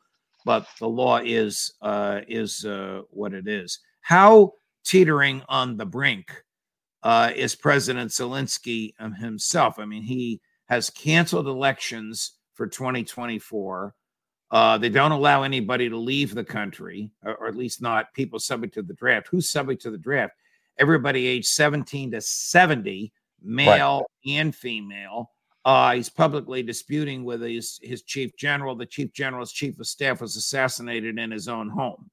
but 0.45 0.67
the 0.79 0.87
law 0.87 1.17
is 1.17 1.73
uh, 1.81 2.21
is 2.27 2.65
uh, 2.65 3.01
what 3.09 3.33
it 3.33 3.47
is. 3.47 3.79
How 4.01 4.53
teetering 4.85 5.41
on 5.49 5.77
the 5.77 5.85
brink 5.85 6.31
uh, 7.03 7.31
is 7.35 7.55
President 7.55 8.11
Zelensky 8.11 8.93
um, 8.99 9.13
himself. 9.13 9.77
I 9.77 9.85
mean, 9.85 10.03
he 10.03 10.41
has 10.67 10.89
canceled 10.89 11.47
elections 11.47 12.33
for 12.53 12.65
2024. 12.67 13.93
Uh, 14.51 14.77
they 14.77 14.89
don't 14.89 15.11
allow 15.11 15.43
anybody 15.43 15.89
to 15.89 15.97
leave 15.97 16.33
the 16.33 16.43
country, 16.43 17.11
or, 17.23 17.35
or, 17.35 17.47
at 17.47 17.55
least 17.55 17.81
not 17.81 18.13
people 18.13 18.39
subject 18.39 18.73
to 18.75 18.83
the 18.83 18.93
draft. 18.93 19.27
Who's 19.29 19.49
subject 19.49 19.81
to 19.81 19.91
the 19.91 19.97
draft? 19.97 20.33
Everybody 20.77 21.27
aged 21.27 21.47
17 21.47 22.11
to 22.11 22.21
70, 22.21 23.11
male 23.41 23.97
right. 23.97 24.37
and 24.37 24.55
female. 24.55 25.31
Uh, 25.65 25.95
he's 25.95 26.09
publicly 26.09 26.61
disputing 26.61 27.23
with 27.23 27.41
his, 27.41 27.79
his 27.81 28.03
chief 28.03 28.35
general. 28.37 28.75
The 28.75 28.85
chief 28.85 29.11
general's 29.11 29.51
chief 29.51 29.79
of 29.79 29.87
staff 29.87 30.21
was 30.21 30.35
assassinated 30.35 31.17
in 31.17 31.31
his 31.31 31.47
own 31.47 31.69
home. 31.69 32.09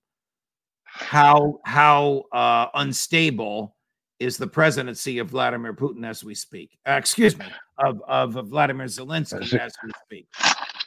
How 0.85 1.61
how 1.65 2.25
uh, 2.33 2.67
unstable 2.75 3.77
is 4.21 4.37
the 4.37 4.47
presidency 4.47 5.19
of 5.19 5.31
Vladimir 5.31 5.73
Putin 5.73 6.07
as 6.07 6.23
we 6.23 6.35
speak. 6.35 6.79
Uh, 6.87 6.93
excuse 6.93 7.37
me, 7.37 7.47
of, 7.79 8.00
of 8.07 8.35
Vladimir 8.49 8.87
Zelensky 8.87 9.59
as 9.59 9.75
we 9.83 9.91
speak. 10.05 10.27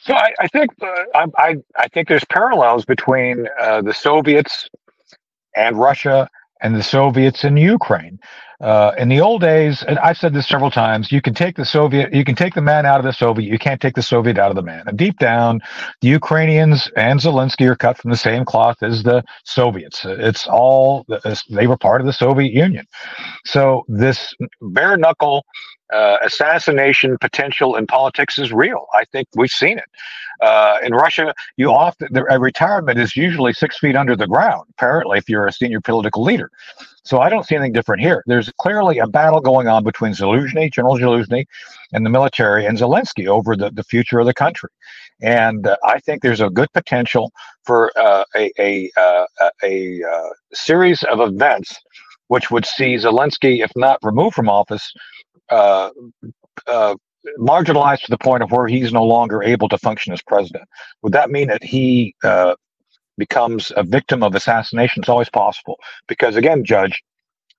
So 0.02 0.14
I, 0.14 0.32
I 0.38 0.48
think 0.48 0.70
uh, 0.82 1.26
I, 1.36 1.56
I 1.76 1.88
think 1.88 2.08
there's 2.08 2.24
parallels 2.26 2.84
between 2.84 3.46
uh, 3.60 3.82
the 3.82 3.92
Soviets 3.92 4.68
and 5.56 5.78
Russia 5.78 6.28
and 6.60 6.74
the 6.74 6.82
Soviets 6.82 7.44
in 7.44 7.56
Ukraine. 7.56 8.18
Uh, 8.60 8.92
in 8.98 9.08
the 9.08 9.20
old 9.20 9.40
days, 9.40 9.82
and 9.82 9.98
I've 9.98 10.16
said 10.16 10.32
this 10.32 10.46
several 10.46 10.70
times, 10.70 11.10
you 11.10 11.20
can 11.20 11.34
take 11.34 11.56
the 11.56 11.64
Soviet, 11.64 12.14
you 12.14 12.24
can 12.24 12.34
take 12.34 12.54
the 12.54 12.62
man 12.62 12.86
out 12.86 12.98
of 12.98 13.04
the 13.04 13.12
Soviet, 13.12 13.50
you 13.50 13.58
can't 13.58 13.80
take 13.80 13.94
the 13.94 14.02
Soviet 14.02 14.38
out 14.38 14.50
of 14.50 14.56
the 14.56 14.62
man. 14.62 14.84
And 14.86 14.96
deep 14.96 15.18
down, 15.18 15.60
the 16.00 16.08
Ukrainians 16.08 16.90
and 16.96 17.20
Zelensky 17.20 17.66
are 17.68 17.76
cut 17.76 17.98
from 17.98 18.10
the 18.10 18.16
same 18.16 18.44
cloth 18.44 18.82
as 18.82 19.02
the 19.02 19.24
Soviets. 19.44 20.04
It's 20.04 20.46
all 20.46 21.06
they 21.50 21.66
were 21.66 21.76
part 21.76 22.00
of 22.00 22.06
the 22.06 22.12
Soviet 22.12 22.52
Union. 22.52 22.86
So 23.44 23.84
this 23.88 24.34
bare 24.60 24.96
knuckle 24.96 25.44
uh, 25.92 26.18
assassination 26.22 27.16
potential 27.20 27.76
in 27.76 27.86
politics 27.86 28.38
is 28.38 28.52
real. 28.52 28.86
I 28.94 29.04
think 29.04 29.28
we've 29.36 29.50
seen 29.50 29.78
it. 29.78 29.84
Uh, 30.40 30.78
in 30.82 30.92
Russia, 30.92 31.34
you 31.56 31.70
often 31.70 32.08
the, 32.10 32.24
retirement 32.24 32.98
is 32.98 33.16
usually 33.16 33.52
six 33.52 33.78
feet 33.78 33.94
under 33.94 34.16
the 34.16 34.26
ground. 34.26 34.64
Apparently, 34.70 35.18
if 35.18 35.28
you're 35.28 35.46
a 35.46 35.52
senior 35.52 35.80
political 35.80 36.22
leader, 36.22 36.50
so 37.04 37.20
I 37.20 37.28
don't 37.28 37.44
see 37.44 37.54
anything 37.54 37.72
different 37.72 38.02
here. 38.02 38.22
There's 38.26 38.50
clearly 38.60 38.98
a 38.98 39.06
battle 39.06 39.40
going 39.40 39.68
on 39.68 39.84
between 39.84 40.12
Zelensky, 40.12 40.72
General 40.72 40.96
Zelensky, 40.96 41.44
and 41.92 42.04
the 42.04 42.10
military 42.10 42.66
and 42.66 42.78
Zelensky 42.78 43.26
over 43.26 43.56
the, 43.56 43.70
the 43.70 43.84
future 43.84 44.18
of 44.18 44.26
the 44.26 44.34
country. 44.34 44.70
And 45.20 45.66
uh, 45.66 45.76
I 45.84 46.00
think 46.00 46.22
there's 46.22 46.40
a 46.40 46.50
good 46.50 46.72
potential 46.72 47.30
for 47.64 47.92
uh, 47.96 48.24
a 48.34 48.50
a, 48.58 48.90
uh, 48.96 49.26
a, 49.62 50.02
uh, 50.02 50.28
series 50.52 51.02
of 51.04 51.20
events 51.20 51.78
which 52.28 52.50
would 52.50 52.64
see 52.66 52.96
Zelensky, 52.96 53.62
if 53.62 53.70
not 53.76 53.98
removed 54.02 54.34
from 54.34 54.48
office, 54.48 54.92
uh, 55.50 55.90
uh, 56.66 56.94
marginalized 57.38 58.02
to 58.02 58.10
the 58.10 58.18
point 58.18 58.42
of 58.42 58.50
where 58.50 58.66
he's 58.66 58.92
no 58.92 59.04
longer 59.04 59.42
able 59.42 59.68
to 59.68 59.78
function 59.78 60.12
as 60.12 60.22
president. 60.22 60.64
Would 61.02 61.12
that 61.12 61.30
mean 61.30 61.48
that 61.48 61.62
he 61.62 62.14
uh, 62.24 62.54
becomes 63.18 63.72
a 63.76 63.82
victim 63.82 64.22
of 64.22 64.34
assassination? 64.34 65.02
It's 65.02 65.08
always 65.08 65.30
possible 65.30 65.78
because, 66.08 66.36
again, 66.36 66.64
Judge, 66.64 67.02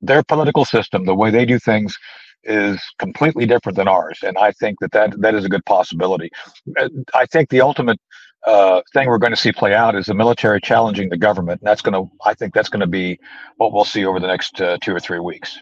their 0.01 0.23
political 0.23 0.65
system, 0.65 1.05
the 1.05 1.15
way 1.15 1.31
they 1.31 1.45
do 1.45 1.59
things, 1.59 1.95
is 2.43 2.79
completely 2.99 3.45
different 3.45 3.75
than 3.75 3.87
ours, 3.87 4.19
and 4.21 4.37
I 4.37 4.51
think 4.51 4.79
that 4.79 4.91
that, 4.91 5.19
that 5.21 5.33
is 5.33 5.45
a 5.45 5.49
good 5.49 5.65
possibility. 5.65 6.29
Uh, 6.79 6.89
I 7.15 7.25
think 7.25 7.49
the 7.49 7.61
ultimate 7.61 7.99
uh, 8.45 8.81
thing 8.93 9.07
we're 9.07 9.17
going 9.17 9.31
to 9.31 9.37
see 9.37 9.51
play 9.51 9.73
out 9.73 9.95
is 9.95 10.05
the 10.05 10.13
military 10.13 10.61
challenging 10.61 11.09
the 11.09 11.17
government. 11.17 11.61
And 11.61 11.67
that's 11.67 11.81
going 11.81 11.93
to, 11.93 12.11
I 12.23 12.33
think 12.33 12.53
that's 12.53 12.69
going 12.69 12.81
to 12.81 12.87
be 12.87 13.19
what 13.57 13.73
we'll 13.73 13.85
see 13.85 14.05
over 14.05 14.19
the 14.19 14.27
next 14.27 14.61
uh, 14.61 14.77
two 14.81 14.95
or 14.95 14.99
three 14.99 15.19
weeks. 15.19 15.59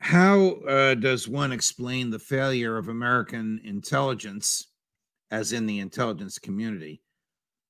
How 0.00 0.50
uh, 0.68 0.94
does 0.94 1.28
one 1.28 1.52
explain 1.52 2.10
the 2.10 2.18
failure 2.18 2.76
of 2.76 2.88
American 2.88 3.60
intelligence, 3.64 4.66
as 5.30 5.52
in 5.52 5.66
the 5.66 5.78
intelligence 5.78 6.38
community, 6.38 7.00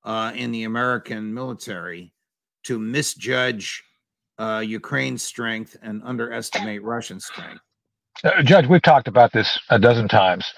uh, 0.06 0.32
in 0.34 0.52
the 0.52 0.64
American 0.64 1.34
military, 1.34 2.12
to 2.64 2.78
misjudge 2.78 3.82
uh, 4.38 4.62
Ukraine's 4.64 5.22
strength 5.22 5.76
and 5.82 6.00
underestimate 6.04 6.82
Russian 6.82 7.20
strength? 7.20 7.60
Uh, 8.24 8.42
Judge, 8.42 8.66
we've 8.66 8.82
talked 8.82 9.08
about 9.08 9.32
this 9.32 9.58
a 9.68 9.78
dozen 9.78 10.08
times. 10.08 10.54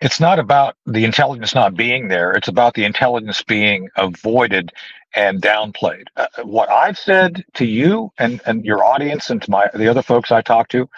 It's 0.00 0.18
not 0.18 0.40
about 0.40 0.74
the 0.86 1.04
intelligence 1.04 1.54
not 1.54 1.74
being 1.74 2.08
there. 2.08 2.32
It's 2.32 2.48
about 2.48 2.74
the 2.74 2.84
intelligence 2.84 3.42
being 3.42 3.88
avoided 3.96 4.72
and 5.14 5.40
downplayed. 5.40 6.06
Uh, 6.16 6.26
what 6.42 6.68
I've 6.70 6.98
said 6.98 7.44
to 7.54 7.64
you 7.64 8.10
and, 8.18 8.40
and 8.46 8.64
your 8.64 8.82
audience 8.84 9.30
and 9.30 9.40
to 9.42 9.50
my 9.50 9.68
the 9.74 9.86
other 9.86 10.02
folks 10.02 10.32
I 10.32 10.42
talk 10.42 10.68
to, 10.68 10.88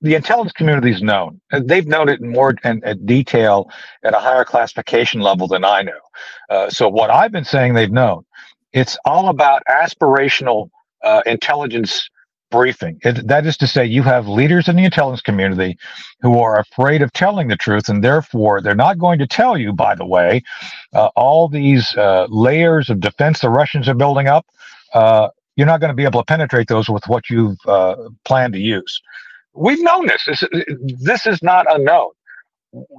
the 0.00 0.14
intelligence 0.14 0.52
community 0.52 0.90
is 0.90 1.02
known. 1.02 1.40
They've 1.50 1.86
known 1.86 2.08
it 2.08 2.20
in 2.20 2.30
more 2.30 2.54
in, 2.64 2.82
in 2.84 3.06
detail 3.06 3.70
at 4.02 4.14
a 4.14 4.18
higher 4.18 4.44
classification 4.44 5.20
level 5.20 5.48
than 5.48 5.64
I 5.64 5.82
know. 5.82 6.00
Uh, 6.50 6.70
so 6.70 6.88
what 6.88 7.10
I've 7.10 7.32
been 7.32 7.44
saying, 7.44 7.74
they've 7.74 7.90
known. 7.90 8.24
It's 8.72 8.98
all 9.04 9.28
about 9.28 9.62
aspirational 9.70 10.68
uh, 11.02 11.22
intelligence 11.26 12.08
briefing. 12.50 13.00
It, 13.02 13.26
that 13.26 13.46
is 13.46 13.56
to 13.58 13.66
say, 13.66 13.84
you 13.84 14.02
have 14.02 14.28
leaders 14.28 14.68
in 14.68 14.76
the 14.76 14.84
intelligence 14.84 15.22
community 15.22 15.76
who 16.20 16.38
are 16.38 16.60
afraid 16.60 17.02
of 17.02 17.12
telling 17.12 17.48
the 17.48 17.56
truth, 17.56 17.88
and 17.88 18.02
therefore 18.02 18.60
they're 18.60 18.74
not 18.74 18.98
going 18.98 19.18
to 19.18 19.26
tell 19.26 19.56
you, 19.58 19.72
by 19.72 19.94
the 19.94 20.06
way, 20.06 20.42
uh, 20.92 21.08
all 21.16 21.48
these 21.48 21.96
uh, 21.96 22.26
layers 22.28 22.90
of 22.90 23.00
defense 23.00 23.40
the 23.40 23.50
Russians 23.50 23.88
are 23.88 23.94
building 23.94 24.28
up. 24.28 24.46
Uh, 24.92 25.28
you're 25.56 25.66
not 25.66 25.80
going 25.80 25.90
to 25.90 25.96
be 25.96 26.04
able 26.04 26.20
to 26.20 26.26
penetrate 26.26 26.68
those 26.68 26.88
with 26.88 27.06
what 27.08 27.28
you've 27.30 27.58
uh, 27.66 27.96
planned 28.24 28.52
to 28.52 28.60
use. 28.60 29.00
We've 29.54 29.82
known 29.82 30.06
this. 30.06 30.24
This, 30.26 30.44
this 31.00 31.26
is 31.26 31.42
not 31.42 31.66
unknown. 31.68 32.10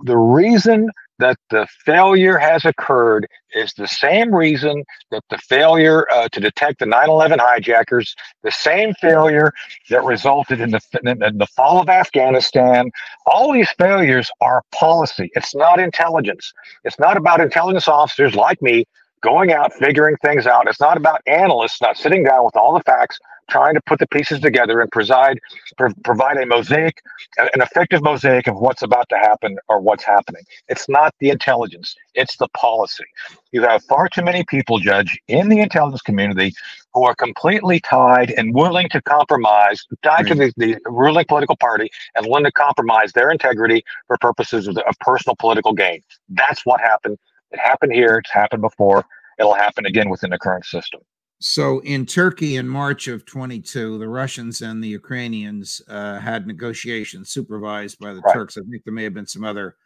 The 0.06 0.18
reason 0.18 0.90
that 1.20 1.38
the 1.50 1.68
failure 1.86 2.38
has 2.38 2.66
occurred 2.66 3.28
is 3.54 3.74
the 3.74 3.88
same 3.88 4.34
reason 4.34 4.84
that 5.12 5.24
the 5.30 5.38
failure 5.38 6.06
uh, 6.12 6.28
to 6.30 6.40
detect 6.40 6.80
the 6.80 6.86
9-11 6.86 7.40
hijackers 7.40 8.16
the 8.44 8.52
same 8.52 8.94
failure 8.96 9.52
that 9.90 10.04
resulted 10.04 10.60
in 10.60 10.72
the, 10.72 10.82
in 11.04 11.38
the 11.38 11.48
fall 11.56 11.80
of 11.80 11.88
afghanistan 11.90 12.90
all 13.26 13.54
these 13.54 13.70
failures 13.78 14.30
are 14.42 14.62
policy 14.74 15.30
it's 15.36 15.56
not 15.56 15.80
intelligence 15.80 16.52
it's 16.84 17.00
not 17.00 17.16
about 17.18 17.40
intelligence 17.40 17.88
officers 17.88 18.36
like 18.36 18.62
me 18.62 18.86
going 19.26 19.52
out 19.52 19.74
figuring 19.74 20.16
things 20.18 20.46
out 20.46 20.68
it's 20.68 20.80
not 20.80 20.98
about 20.98 21.20
analysts 21.26 21.82
not 21.82 21.98
sitting 21.98 22.24
down 22.24 22.46
with 22.46 22.56
all 22.56 22.74
the 22.74 22.84
facts 22.84 23.18
trying 23.50 23.76
to 23.76 23.82
put 23.86 24.00
the 24.00 24.08
pieces 24.08 24.40
together 24.40 24.82
and 24.82 24.92
preside, 24.92 25.40
pro- 25.78 25.94
provide 26.04 26.38
a 26.38 26.46
mosaic, 26.46 27.02
an 27.38 27.62
effective 27.62 28.02
mosaic 28.02 28.48
of 28.48 28.58
what's 28.58 28.82
about 28.82 29.08
to 29.10 29.18
happen 29.18 29.58
or 29.68 29.80
what's 29.80 30.04
happening. 30.04 30.42
It's 30.68 30.90
not 30.90 31.14
the 31.20 31.30
intelligence, 31.30 31.96
it's 32.14 32.38
the 32.38 32.48
policy. 32.50 33.06
You 33.52 33.62
have 33.64 33.84
far 33.84 34.10
too 34.10 34.24
many 34.24 34.44
people, 34.44 34.80
Judge, 34.80 35.18
in 35.28 35.50
the 35.50 35.60
intelligence 35.60 36.02
community 36.02 36.54
who 36.94 37.04
are 37.04 37.16
completely 37.16 37.80
tied 37.80 38.32
and 38.32 38.54
willing 38.54 38.90
to 38.90 39.02
compromise, 39.02 39.86
tied 40.02 40.28
to 40.28 40.36
mm. 40.36 40.54
the, 40.58 40.66
the 40.66 40.80
ruling 40.86 41.26
political 41.26 41.58
party 41.58 41.90
and 42.16 42.26
willing 42.26 42.46
to 42.46 42.52
compromise 42.52 43.12
their 43.14 43.30
integrity 43.30 43.84
for 44.08 44.18
purposes 44.20 44.68
of, 44.68 44.76
the, 44.76 44.88
of 44.88 44.96
personal 45.00 45.36
political 45.38 45.74
gain. 45.74 46.02
That's 46.30 46.66
what 46.66 46.80
happened. 46.80 47.18
It 47.56 47.62
happened 47.62 47.94
here, 47.94 48.18
it's 48.18 48.32
happened 48.32 48.62
before. 48.62 49.06
It'll 49.40 49.54
happen 49.54 49.86
again 49.86 50.10
within 50.10 50.30
the 50.30 50.38
current 50.38 50.66
system. 50.66 51.00
So 51.40 51.80
in 51.80 52.06
Turkey 52.06 52.58
in 52.58 52.68
March 52.68 53.08
of 53.08 53.26
22, 53.26 53.98
the 53.98 54.10
Russians 54.10 54.62
and 54.62 54.84
the 54.84 54.90
Ukrainians 54.90 55.82
uh, 55.88 56.20
had 56.20 56.48
negotiations 56.48 57.30
supervised 57.30 57.98
by 58.00 58.14
the 58.14 58.20
right. 58.20 58.34
Turks. 58.34 58.58
I 58.58 58.62
think 58.70 58.84
there 58.84 58.94
may 58.94 59.04
have 59.06 59.14
been 59.14 59.26
some 59.26 59.46
other 59.46 59.78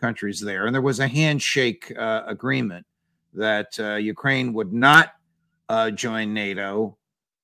countries 0.00 0.40
there. 0.40 0.64
And 0.64 0.74
there 0.74 0.80
was 0.80 1.00
a 1.00 1.08
handshake 1.08 1.92
uh, 1.98 2.22
agreement 2.26 2.86
that 3.34 3.78
uh, 3.78 3.96
Ukraine 3.96 4.54
would 4.54 4.72
not 4.72 5.12
uh, 5.68 5.90
join 5.90 6.32
NATO. 6.32 6.96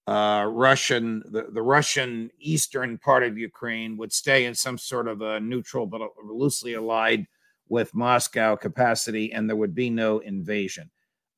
Uh, 0.07 0.47
Russian, 0.51 1.23
the, 1.31 1.49
the 1.53 1.63
Russian 1.63 2.31
eastern 2.41 2.97
part 2.97 3.23
of 3.23 3.37
Ukraine 3.37 3.99
would 3.99 4.15
stay 4.15 4.47
in 4.47 4.55
some 4.55 4.79
sort 4.79 5.09
of 5.09 5.21
a 5.21 5.41
neutral 5.41 5.87
but 5.87 6.01
loosely 6.25 6.73
allied 6.73 7.27
with 7.69 7.95
Moscow 7.95 8.57
capacity, 8.57 9.33
and 9.33 9.49
there 9.49 9.57
would 9.57 9.75
be 9.75 9.91
no 9.91 10.19
invasion. 10.21 10.91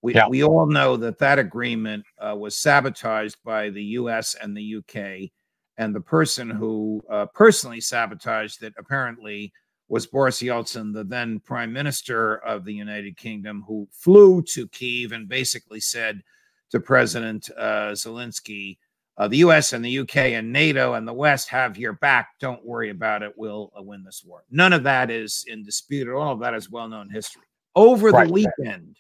We, 0.03 0.15
yeah. 0.15 0.29
we 0.29 0.45
all 0.45 0.67
know 0.67 0.97
that 0.99 1.19
that 1.19 1.39
agreement 1.39 2.05
uh, 2.19 2.37
was 2.37 2.57
sabotaged 2.57 3.37
by 3.45 3.71
the 3.71 3.83
US 3.83 4.35
and 4.35 4.57
the 4.57 4.77
UK. 4.77 5.31
And 5.79 5.95
the 5.95 6.01
person 6.01 6.49
who 6.49 7.03
uh, 7.11 7.27
personally 7.35 7.81
sabotaged 7.81 8.63
it 8.63 8.75
apparently 8.79 9.53
was 9.89 10.07
Boris 10.07 10.43
Yeltsin, 10.43 10.93
the 10.93 11.05
then 11.05 11.41
prime 11.41 11.73
minister 11.73 12.37
of 12.39 12.65
the 12.65 12.73
United 12.73 13.17
Kingdom, 13.17 13.65
who 13.67 13.89
flew 13.93 14.43
to 14.43 14.67
Kiev 14.69 15.13
and 15.13 15.29
basically 15.29 15.81
said 15.81 16.23
to 16.71 16.81
President 16.81 17.49
uh, 17.57 17.93
Zelensky, 17.93 18.79
uh, 19.19 19.29
the 19.29 19.39
US 19.39 19.73
and 19.73 19.85
the 19.85 19.99
UK 20.01 20.17
and 20.17 20.53
NATO 20.53 20.95
and 20.95 21.09
the 21.09 21.13
West 21.13 21.49
have 21.49 21.79
your 21.79 21.95
back. 21.95 22.31
Don't 22.39 22.65
worry 22.65 22.91
about 22.91 23.23
it. 23.23 23.33
We'll 23.37 23.73
uh, 23.79 23.83
win 23.83 24.05
this 24.05 24.23
war. 24.25 24.45
None 24.51 24.73
of 24.73 24.83
that 24.83 25.11
is 25.11 25.45
in 25.49 25.65
dispute. 25.65 26.09
At 26.09 26.15
all 26.15 26.33
of 26.33 26.41
that 26.41 26.55
is 26.55 26.71
well 26.71 26.89
known 26.89 27.09
history. 27.09 27.43
Over 27.75 28.11
right. 28.11 28.27
the 28.27 28.33
weekend, 28.33 28.97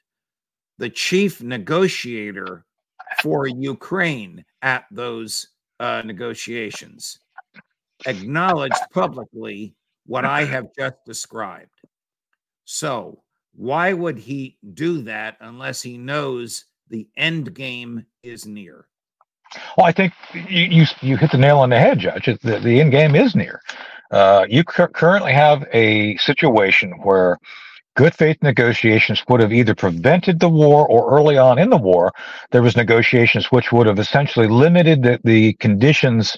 the 0.78 0.90
chief 0.90 1.42
negotiator 1.42 2.64
for 3.22 3.46
Ukraine 3.46 4.44
at 4.62 4.84
those 4.90 5.48
uh, 5.80 6.02
negotiations, 6.04 7.18
acknowledged 8.06 8.74
publicly 8.92 9.74
what 10.06 10.24
I 10.24 10.44
have 10.44 10.68
just 10.76 10.96
described. 11.04 11.70
So, 12.64 13.22
why 13.54 13.92
would 13.92 14.18
he 14.18 14.58
do 14.74 15.02
that 15.02 15.36
unless 15.40 15.80
he 15.80 15.96
knows 15.96 16.64
the 16.88 17.08
end 17.16 17.54
game 17.54 18.06
is 18.22 18.46
near? 18.46 18.86
Well, 19.76 19.86
I 19.86 19.92
think 19.92 20.12
you 20.34 20.64
you, 20.64 20.86
you 21.00 21.16
hit 21.16 21.30
the 21.30 21.38
nail 21.38 21.58
on 21.58 21.70
the 21.70 21.78
head, 21.78 21.98
Judge. 21.98 22.26
The, 22.42 22.58
the 22.58 22.80
end 22.80 22.90
game 22.92 23.14
is 23.14 23.34
near. 23.34 23.60
Uh, 24.10 24.46
you 24.48 24.64
cu- 24.64 24.88
currently 24.88 25.32
have 25.32 25.64
a 25.72 26.16
situation 26.18 26.92
where 27.02 27.38
good 27.96 28.14
faith 28.14 28.36
negotiations 28.42 29.22
would 29.28 29.40
have 29.40 29.52
either 29.52 29.74
prevented 29.74 30.38
the 30.38 30.48
war 30.48 30.86
or 30.86 31.10
early 31.16 31.36
on 31.38 31.58
in 31.58 31.70
the 31.70 31.76
war, 31.76 32.12
there 32.52 32.62
was 32.62 32.76
negotiations 32.76 33.46
which 33.46 33.72
would 33.72 33.86
have 33.86 33.98
essentially 33.98 34.46
limited 34.46 35.02
the, 35.02 35.18
the 35.24 35.54
conditions 35.54 36.36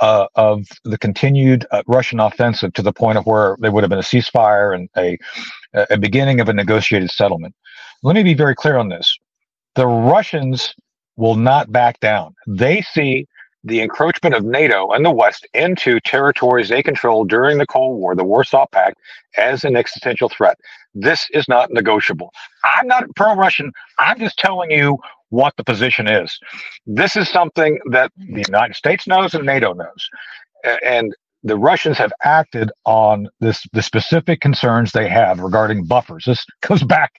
uh, 0.00 0.26
of 0.34 0.66
the 0.84 0.98
continued 0.98 1.64
uh, 1.70 1.82
Russian 1.86 2.20
offensive 2.20 2.72
to 2.74 2.82
the 2.82 2.92
point 2.92 3.16
of 3.16 3.24
where 3.24 3.56
there 3.60 3.72
would 3.72 3.82
have 3.82 3.88
been 3.88 3.98
a 3.98 4.02
ceasefire 4.02 4.74
and 4.74 4.90
a, 4.96 5.16
a 5.90 5.96
beginning 5.96 6.40
of 6.40 6.48
a 6.48 6.52
negotiated 6.52 7.10
settlement. 7.10 7.54
Let 8.02 8.14
me 8.14 8.22
be 8.22 8.34
very 8.34 8.54
clear 8.54 8.76
on 8.76 8.88
this. 8.88 9.16
The 9.74 9.86
Russians 9.86 10.74
will 11.16 11.36
not 11.36 11.72
back 11.72 12.00
down. 12.00 12.34
They 12.46 12.82
see 12.82 13.26
the 13.64 13.80
encroachment 13.80 14.34
of 14.34 14.44
NATO 14.44 14.92
and 14.92 15.04
the 15.04 15.10
West 15.10 15.46
into 15.52 15.98
territories 16.00 16.68
they 16.68 16.82
controlled 16.82 17.28
during 17.28 17.58
the 17.58 17.66
Cold 17.66 17.98
War, 17.98 18.14
the 18.14 18.24
Warsaw 18.24 18.66
Pact, 18.70 18.96
as 19.36 19.64
an 19.64 19.76
existential 19.76 20.28
threat. 20.28 20.56
This 20.94 21.26
is 21.32 21.48
not 21.48 21.72
negotiable. 21.72 22.32
I'm 22.64 22.86
not 22.86 23.04
pro 23.16 23.34
Russian. 23.34 23.72
I'm 23.98 24.18
just 24.18 24.38
telling 24.38 24.70
you 24.70 24.98
what 25.30 25.54
the 25.56 25.64
position 25.64 26.06
is. 26.06 26.38
This 26.86 27.16
is 27.16 27.28
something 27.28 27.80
that 27.90 28.12
the 28.16 28.44
United 28.46 28.76
States 28.76 29.06
knows 29.06 29.34
and 29.34 29.44
NATO 29.44 29.72
knows. 29.72 30.08
And 30.84 31.14
the 31.46 31.56
Russians 31.56 31.96
have 31.98 32.12
acted 32.24 32.70
on 32.84 33.28
this 33.40 33.66
the 33.72 33.82
specific 33.82 34.40
concerns 34.40 34.92
they 34.92 35.08
have 35.08 35.38
regarding 35.38 35.84
buffers. 35.84 36.24
This 36.26 36.44
goes 36.66 36.82
back 36.82 37.12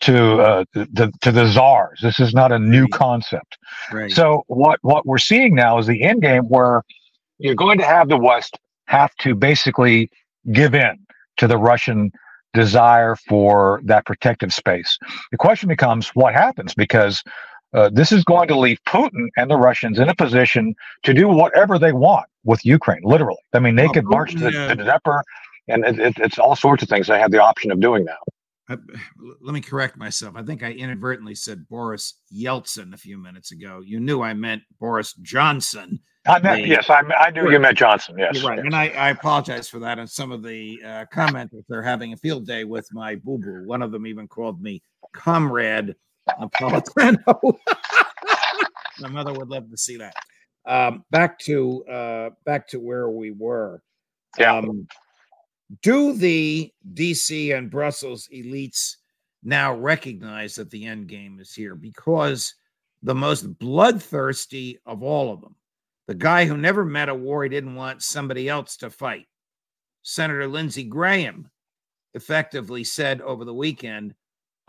to 0.00 0.40
uh, 0.40 0.64
the, 0.72 1.12
to 1.20 1.32
the 1.32 1.46
czars. 1.46 1.98
This 2.02 2.20
is 2.20 2.32
not 2.32 2.52
a 2.52 2.58
new 2.58 2.86
concept. 2.88 3.58
Right. 3.92 4.10
So 4.10 4.44
what 4.46 4.78
what 4.82 5.04
we're 5.04 5.18
seeing 5.18 5.54
now 5.54 5.78
is 5.78 5.86
the 5.86 6.02
end 6.02 6.22
game 6.22 6.44
where 6.44 6.82
you're 7.38 7.56
going 7.56 7.78
to 7.78 7.84
have 7.84 8.08
the 8.08 8.18
West 8.18 8.56
have 8.86 9.14
to 9.16 9.34
basically 9.34 10.08
give 10.52 10.74
in 10.74 10.98
to 11.38 11.46
the 11.48 11.58
Russian 11.58 12.12
desire 12.54 13.16
for 13.28 13.80
that 13.84 14.04
protective 14.06 14.52
space. 14.52 14.98
The 15.30 15.38
question 15.38 15.68
becomes 15.68 16.10
what 16.10 16.34
happens 16.34 16.74
because 16.74 17.22
uh, 17.74 17.90
this 17.92 18.12
is 18.12 18.24
going 18.24 18.48
to 18.48 18.58
leave 18.58 18.78
Putin 18.86 19.28
and 19.36 19.50
the 19.50 19.56
Russians 19.56 19.98
in 19.98 20.08
a 20.08 20.14
position 20.14 20.74
to 21.04 21.14
do 21.14 21.28
whatever 21.28 21.78
they 21.78 21.92
want 21.92 22.26
with 22.44 22.64
Ukraine, 22.64 23.00
literally. 23.02 23.40
I 23.52 23.60
mean, 23.60 23.76
they 23.76 23.88
could 23.88 24.04
march 24.04 24.32
to 24.32 24.38
the, 24.38 24.50
to 24.50 24.74
Dnieper, 24.74 25.24
and 25.68 25.84
it, 25.84 25.98
it, 25.98 26.14
it's 26.18 26.38
all 26.38 26.56
sorts 26.56 26.82
of 26.82 26.88
things 26.88 27.06
they 27.06 27.18
have 27.18 27.30
the 27.30 27.42
option 27.42 27.70
of 27.70 27.80
doing 27.80 28.04
now. 28.04 28.18
I, 28.68 28.76
let 29.40 29.54
me 29.54 29.60
correct 29.60 29.96
myself. 29.96 30.34
I 30.36 30.42
think 30.42 30.62
I 30.62 30.72
inadvertently 30.72 31.34
said 31.34 31.68
Boris 31.68 32.14
Yeltsin 32.34 32.92
a 32.92 32.98
few 32.98 33.18
minutes 33.18 33.52
ago. 33.52 33.82
You 33.84 34.00
knew 34.00 34.22
I 34.22 34.34
meant 34.34 34.62
Boris 34.78 35.14
Johnson. 35.22 36.00
I 36.26 36.38
meant, 36.38 36.62
the, 36.62 36.68
yes, 36.68 36.88
I, 36.88 37.00
I 37.18 37.30
knew 37.30 37.50
you 37.50 37.58
meant 37.58 37.76
Johnson. 37.76 38.16
Yes, 38.16 38.44
right. 38.44 38.58
Yes. 38.58 38.66
And 38.66 38.76
I, 38.76 38.88
I, 38.90 39.10
apologize 39.10 39.68
for 39.68 39.80
that. 39.80 39.98
And 39.98 40.08
some 40.08 40.30
of 40.30 40.44
the 40.44 40.78
uh, 40.84 41.04
commenters 41.12 41.68
are 41.72 41.82
having 41.82 42.12
a 42.12 42.16
field 42.16 42.46
day 42.46 42.62
with 42.62 42.86
my 42.92 43.16
boo 43.16 43.38
boo. 43.38 43.64
One 43.66 43.82
of 43.82 43.90
them 43.90 44.06
even 44.06 44.28
called 44.28 44.62
me 44.62 44.82
comrade 45.12 45.96
Napolitano. 46.28 47.56
My 49.00 49.08
mother 49.08 49.32
would 49.32 49.48
love 49.48 49.70
to 49.70 49.76
see 49.76 49.96
that. 49.96 50.14
Um, 50.64 51.04
back 51.10 51.38
to 51.40 51.84
uh, 51.86 52.30
back 52.44 52.68
to 52.68 52.78
where 52.78 53.08
we 53.10 53.32
were. 53.32 53.82
Yeah. 54.38 54.58
Um, 54.58 54.86
do 55.82 56.12
the 56.12 56.70
DC 56.94 57.56
and 57.56 57.70
Brussels 57.70 58.28
elites 58.32 58.96
now 59.42 59.74
recognize 59.74 60.54
that 60.56 60.70
the 60.70 60.84
end 60.86 61.08
game 61.08 61.40
is 61.40 61.54
here? 61.54 61.74
Because 61.74 62.54
the 63.02 63.14
most 63.14 63.58
bloodthirsty 63.58 64.78
of 64.86 65.02
all 65.02 65.32
of 65.32 65.40
them, 65.40 65.56
the 66.06 66.14
guy 66.14 66.44
who 66.44 66.56
never 66.56 66.84
met 66.84 67.08
a 67.08 67.14
war 67.14 67.42
he 67.42 67.48
didn't 67.48 67.74
want 67.74 68.02
somebody 68.02 68.48
else 68.48 68.76
to 68.78 68.90
fight, 68.90 69.26
Senator 70.02 70.46
Lindsey 70.46 70.84
Graham, 70.84 71.50
effectively 72.14 72.84
said 72.84 73.20
over 73.22 73.44
the 73.44 73.54
weekend, 73.54 74.14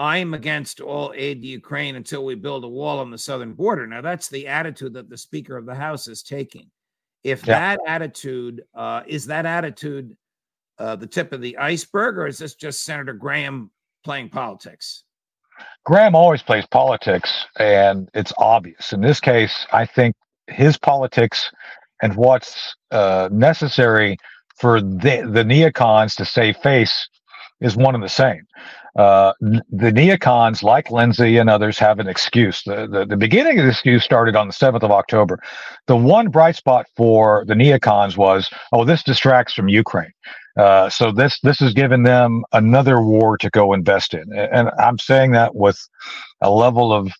I'm 0.03 0.33
against 0.33 0.81
all 0.81 1.13
aid 1.15 1.41
to 1.41 1.47
Ukraine 1.47 1.95
until 1.95 2.25
we 2.25 2.35
build 2.35 2.65
a 2.65 2.67
wall 2.67 2.99
on 2.99 3.09
the 3.09 3.17
southern 3.17 3.53
border. 3.53 3.87
Now, 3.87 4.01
that's 4.01 4.27
the 4.27 4.49
attitude 4.49 4.93
that 4.95 5.09
the 5.09 5.17
Speaker 5.17 5.55
of 5.55 5.65
the 5.65 5.75
House 5.75 6.09
is 6.09 6.21
taking. 6.21 6.69
If 7.23 7.47
Yeah. 7.47 7.57
that 7.59 7.79
attitude 7.87 8.65
uh, 8.75 9.03
is 9.07 9.25
that 9.27 9.45
attitude 9.45 10.17
uh, 10.77 10.97
the 10.97 11.07
tip 11.07 11.31
of 11.31 11.39
the 11.39 11.57
iceberg, 11.57 12.17
or 12.17 12.27
is 12.27 12.37
this 12.37 12.55
just 12.55 12.83
Senator 12.83 13.13
Graham 13.13 13.71
playing 14.03 14.29
politics? 14.29 15.05
Graham 15.85 16.15
always 16.15 16.43
plays 16.43 16.65
politics, 16.65 17.31
and 17.57 18.09
it's 18.13 18.33
obvious. 18.37 18.91
In 18.91 18.99
this 18.99 19.21
case, 19.21 19.65
I 19.71 19.85
think 19.85 20.15
his 20.47 20.77
politics 20.77 21.49
and 22.01 22.13
what's 22.17 22.75
uh, 22.91 23.29
necessary 23.31 24.17
for 24.57 24.81
the, 24.81 25.29
the 25.31 25.45
neocons 25.45 26.15
to 26.17 26.25
save 26.25 26.57
face 26.57 27.07
is 27.61 27.77
one 27.77 27.95
and 27.95 28.03
the 28.03 28.09
same. 28.09 28.45
Uh, 28.95 29.33
the 29.41 29.91
neocons, 29.91 30.61
like 30.61 30.91
Lindsey 30.91 31.37
and 31.37 31.49
others, 31.49 31.79
have 31.79 31.99
an 31.99 32.07
excuse. 32.07 32.61
The, 32.63 32.87
the, 32.87 33.05
the 33.05 33.17
beginning 33.17 33.57
of 33.59 33.65
the 33.65 33.71
excuse 33.71 34.03
started 34.03 34.35
on 34.35 34.47
the 34.47 34.53
7th 34.53 34.83
of 34.83 34.91
October. 34.91 35.39
The 35.87 35.95
one 35.95 36.29
bright 36.29 36.55
spot 36.55 36.85
for 36.95 37.43
the 37.47 37.55
neocons 37.55 38.17
was, 38.17 38.49
oh, 38.71 38.85
this 38.85 39.01
distracts 39.03 39.53
from 39.53 39.67
Ukraine. 39.67 40.11
Uh, 40.55 40.87
so 40.87 41.11
this 41.11 41.39
this 41.39 41.59
has 41.59 41.73
given 41.73 42.03
them 42.03 42.43
another 42.51 43.01
war 43.01 43.39
to 43.39 43.49
go 43.49 43.73
invest 43.73 44.13
in, 44.13 44.31
and 44.31 44.69
I'm 44.77 44.99
saying 44.99 45.31
that 45.31 45.55
with 45.55 45.79
a 46.41 46.51
level 46.51 46.93
of 46.93 47.11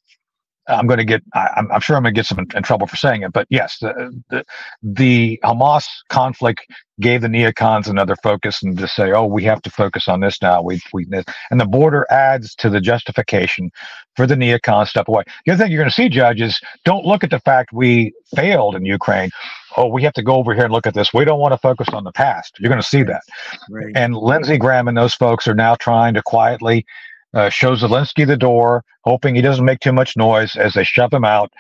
I'm 0.68 0.88
going 0.88 1.00
to 1.00 1.06
get 1.06 1.22
I, 1.34 1.50
I'm, 1.58 1.72
I'm 1.72 1.82
sure 1.82 1.96
I'm 1.96 2.04
going 2.04 2.14
to 2.14 2.18
get 2.18 2.26
some 2.26 2.40
in, 2.40 2.48
in 2.56 2.64
trouble 2.64 2.88
for 2.88 2.96
saying 2.96 3.24
it, 3.24 3.34
but 3.34 3.48
yes, 3.50 3.78
the, 3.80 4.22
the 4.30 4.46
the 4.82 5.40
Hamas 5.44 5.86
conflict 6.10 6.62
gave 7.00 7.22
the 7.22 7.28
neocons 7.28 7.88
another 7.88 8.16
focus 8.24 8.62
and 8.62 8.78
to 8.78 8.88
say, 8.88 9.12
oh, 9.12 9.26
we 9.26 9.44
have 9.44 9.62
to 9.64 9.70
focus 9.70 10.08
on 10.08 10.20
this 10.20 10.42
now. 10.42 10.62
We 10.62 10.80
we 10.94 11.06
and 11.52 11.60
the 11.60 11.66
border 11.66 12.06
adds 12.10 12.56
to 12.56 12.70
the 12.70 12.80
justification 12.80 13.72
for 14.16 14.28
the 14.28 14.36
neocons 14.36 14.90
step 14.90 15.08
away. 15.08 15.24
The 15.46 15.54
other 15.54 15.64
thing 15.64 15.72
you're 15.72 15.82
going 15.82 15.90
to 15.90 15.96
see, 15.96 16.10
judges, 16.10 16.60
don't 16.86 17.06
look 17.06 17.24
at 17.24 17.30
the 17.30 17.40
fact 17.40 17.74
we 17.74 18.14
failed 18.36 18.76
in 18.76 18.86
Ukraine. 18.86 19.32
Oh, 19.76 19.88
we 19.88 20.04
have 20.04 20.14
to 20.14 20.24
go 20.24 20.36
over 20.36 20.54
here 20.54 20.66
and 20.66 20.74
look 20.74 20.86
at 20.86 20.94
this. 20.94 21.14
We 21.14 21.26
don't 21.26 21.40
want 21.40 21.54
to 21.54 21.58
focus 21.58 21.90
on 21.94 22.04
the 22.04 22.12
past. 22.12 22.58
You're 22.60 22.70
going 22.70 22.82
to 22.82 22.88
see 22.88 23.04
that. 23.04 23.24
Right. 23.70 23.92
And 23.96 24.16
Lindsey 24.16 24.58
Graham 24.58 24.88
and 24.88 24.96
those 24.96 25.16
folks 25.16 25.48
are 25.48 25.56
now 25.56 25.76
trying 25.76 26.14
to 26.14 26.22
quietly 26.22 26.86
uh, 27.34 27.50
show 27.50 27.76
Zelensky 27.76 28.26
the 28.26 28.38
door, 28.38 28.84
hoping 29.04 29.36
he 29.36 29.42
doesn't 29.42 29.66
make 29.66 29.80
too 29.80 29.94
much 29.94 30.16
noise 30.16 30.56
as 30.56 30.74
they 30.74 30.84
shove 30.84 31.14
him 31.14 31.26
out. 31.26 31.52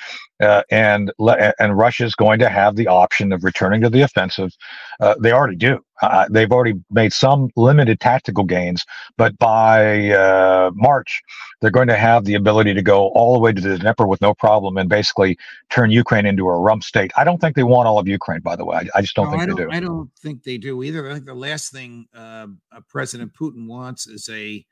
Uh, 0.41 0.63
and 0.71 1.11
and 1.59 1.77
Russia's 1.77 2.15
going 2.15 2.39
to 2.39 2.49
have 2.49 2.75
the 2.75 2.87
option 2.87 3.31
of 3.31 3.43
returning 3.43 3.81
to 3.81 3.89
the 3.89 4.01
offensive. 4.01 4.51
Uh, 4.99 5.15
they 5.21 5.31
already 5.31 5.55
do. 5.55 5.79
Uh, 6.01 6.27
they've 6.29 6.51
already 6.51 6.73
made 6.91 7.13
some 7.13 7.49
limited 7.55 7.99
tactical 7.99 8.43
gains, 8.43 8.83
but 9.17 9.37
by 9.37 10.09
uh, 10.09 10.69
March, 10.73 11.21
they're 11.61 11.71
going 11.71 11.87
to 11.87 11.95
have 11.95 12.25
the 12.25 12.33
ability 12.33 12.73
to 12.73 12.81
go 12.81 13.07
all 13.09 13.33
the 13.33 13.39
way 13.39 13.53
to 13.53 13.61
the 13.61 13.77
Dnieper 13.77 14.05
with 14.05 14.19
no 14.19 14.33
problem 14.33 14.75
and 14.77 14.89
basically 14.89 15.37
turn 15.69 15.91
Ukraine 15.91 16.25
into 16.25 16.47
a 16.47 16.59
rump 16.59 16.83
state. 16.83 17.11
I 17.15 17.23
don't 17.23 17.39
think 17.39 17.55
they 17.55 17.63
want 17.63 17.87
all 17.87 17.99
of 17.99 18.07
Ukraine, 18.07 18.41
by 18.41 18.55
the 18.57 18.65
way. 18.65 18.77
I, 18.77 18.97
I 18.97 19.01
just 19.01 19.15
don't 19.15 19.27
No, 19.27 19.31
think 19.31 19.43
I 19.43 19.45
they 19.45 19.51
don't, 19.51 19.69
do. 19.69 19.71
I 19.71 19.79
don't 19.79 20.11
think 20.17 20.43
they 20.43 20.57
do 20.57 20.83
either. 20.83 21.09
I 21.09 21.13
think 21.13 21.25
the 21.25 21.33
last 21.33 21.71
thing 21.71 22.07
uh, 22.13 22.47
uh, 22.71 22.81
President 22.89 23.33
Putin 23.33 23.67
wants 23.67 24.07
is 24.07 24.27
a 24.29 24.65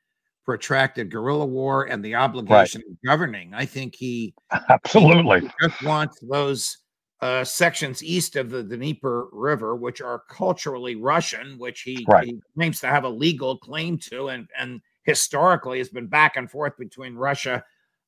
protracted 0.51 1.09
guerrilla 1.09 1.45
war 1.45 1.85
and 1.85 2.03
the 2.03 2.13
obligation 2.13 2.81
of 2.89 2.97
governing. 3.05 3.53
I 3.53 3.65
think 3.65 3.95
he 3.95 4.33
Absolutely. 4.69 5.49
just 5.61 5.81
wants 5.81 6.19
those 6.29 6.79
uh, 7.21 7.45
sections 7.45 8.03
east 8.03 8.35
of 8.35 8.49
the 8.49 8.61
Dnieper 8.61 9.29
River, 9.31 9.77
which 9.77 10.01
are 10.01 10.23
culturally 10.29 10.95
Russian, 10.95 11.57
which 11.57 11.83
he, 11.83 12.05
Right. 12.05 12.25
he 12.25 12.41
claims 12.53 12.81
to 12.81 12.87
have 12.87 13.05
a 13.05 13.09
legal 13.09 13.57
claim 13.59 13.97
to, 14.09 14.27
and 14.27 14.49
and 14.59 14.81
historically 15.03 15.77
has 15.77 15.87
been 15.87 16.07
back 16.07 16.35
and 16.35 16.51
forth 16.51 16.77
between 16.77 17.15
Russia 17.15 17.63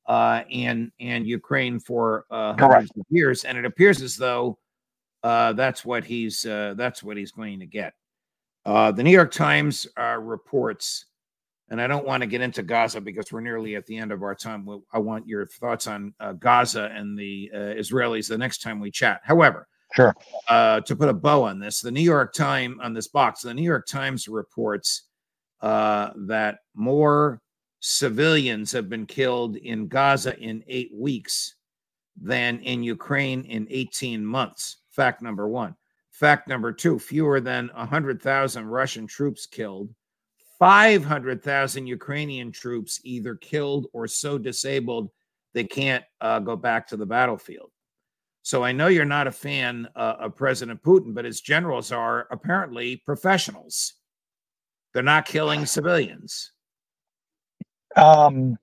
uh, 0.06 0.42
and 0.52 0.92
and 1.00 1.26
Ukraine 1.26 1.80
for 1.80 2.26
uh, 2.30 2.52
hundreds 2.58 2.90
of 2.90 3.06
years, 3.08 3.44
and 3.44 3.56
it 3.56 3.64
appears 3.64 4.02
as 4.02 4.16
though 4.18 4.58
uh, 5.22 5.54
that's 5.54 5.82
what 5.82 6.04
he's 6.04 6.44
uh, 6.44 6.74
that's 6.76 7.02
what 7.02 7.16
he's 7.16 7.32
going 7.32 7.58
to 7.60 7.66
get. 7.66 7.94
Uh, 8.66 8.92
the 8.92 9.02
New 9.02 9.10
York 9.12 9.32
Times 9.32 9.86
uh, 9.98 10.18
reports, 10.20 11.06
and 11.70 11.80
I 11.80 11.86
don't 11.86 12.06
want 12.06 12.22
to 12.22 12.26
get 12.26 12.40
into 12.40 12.62
Gaza 12.62 13.00
because 13.00 13.32
we're 13.32 13.40
nearly 13.40 13.76
at 13.76 13.86
the 13.86 13.96
end 13.96 14.12
of 14.12 14.22
our 14.22 14.34
time. 14.34 14.68
I 14.92 14.98
want 14.98 15.26
your 15.26 15.46
thoughts 15.46 15.86
on 15.86 16.14
uh, 16.20 16.32
Gaza 16.32 16.90
and 16.94 17.18
the 17.18 17.50
uh, 17.54 17.58
Israelis 17.58 18.28
the 18.28 18.38
next 18.38 18.62
time 18.62 18.80
we 18.80 18.90
chat. 18.90 19.20
However, 19.24 19.66
Sure. 19.94 20.14
uh, 20.48 20.80
to 20.80 20.96
put 20.96 21.08
a 21.08 21.14
bow 21.14 21.42
on 21.42 21.58
this, 21.58 21.80
the 21.80 21.90
New 21.90 22.02
York 22.02 22.32
Times 22.34 22.78
on 22.82 22.92
this 22.92 23.08
box, 23.08 23.42
the 23.42 23.54
New 23.54 23.62
York 23.62 23.86
Times 23.86 24.28
reports 24.28 25.04
uh, 25.62 26.10
that 26.26 26.58
more 26.74 27.40
civilians 27.80 28.72
have 28.72 28.88
been 28.88 29.06
killed 29.06 29.56
in 29.56 29.86
Gaza 29.88 30.38
in 30.38 30.64
eight 30.66 30.90
weeks 30.94 31.54
than 32.20 32.60
in 32.60 32.82
Ukraine 32.82 33.44
in 33.44 33.66
18 33.70 34.24
months. 34.24 34.78
Fact 34.90 35.22
number 35.22 35.48
one. 35.48 35.74
Fact 36.10 36.48
number 36.48 36.72
two 36.72 36.98
fewer 36.98 37.40
than 37.40 37.70
100,000 37.74 38.66
Russian 38.66 39.06
troops 39.06 39.46
killed, 39.46 39.92
500,000 40.64 41.86
Ukrainian 41.86 42.50
troops 42.50 42.98
either 43.04 43.34
killed 43.34 43.86
or 43.92 44.08
so 44.08 44.38
disabled 44.38 45.10
they 45.52 45.62
can't 45.62 46.02
uh, 46.22 46.38
go 46.38 46.56
back 46.56 46.88
to 46.88 46.96
the 46.96 47.04
battlefield. 47.04 47.70
So 48.40 48.64
I 48.64 48.72
know 48.72 48.86
you're 48.86 49.04
not 49.04 49.26
a 49.26 49.30
fan 49.30 49.86
uh, 49.94 50.14
of 50.20 50.36
President 50.36 50.82
Putin, 50.82 51.14
but 51.14 51.26
his 51.26 51.42
generals 51.42 51.92
are 51.92 52.28
apparently 52.30 52.96
professionals. 53.04 53.92
They're 54.94 55.02
not 55.02 55.26
killing 55.26 55.66
civilians. 55.66 56.52
Um, 57.94 58.56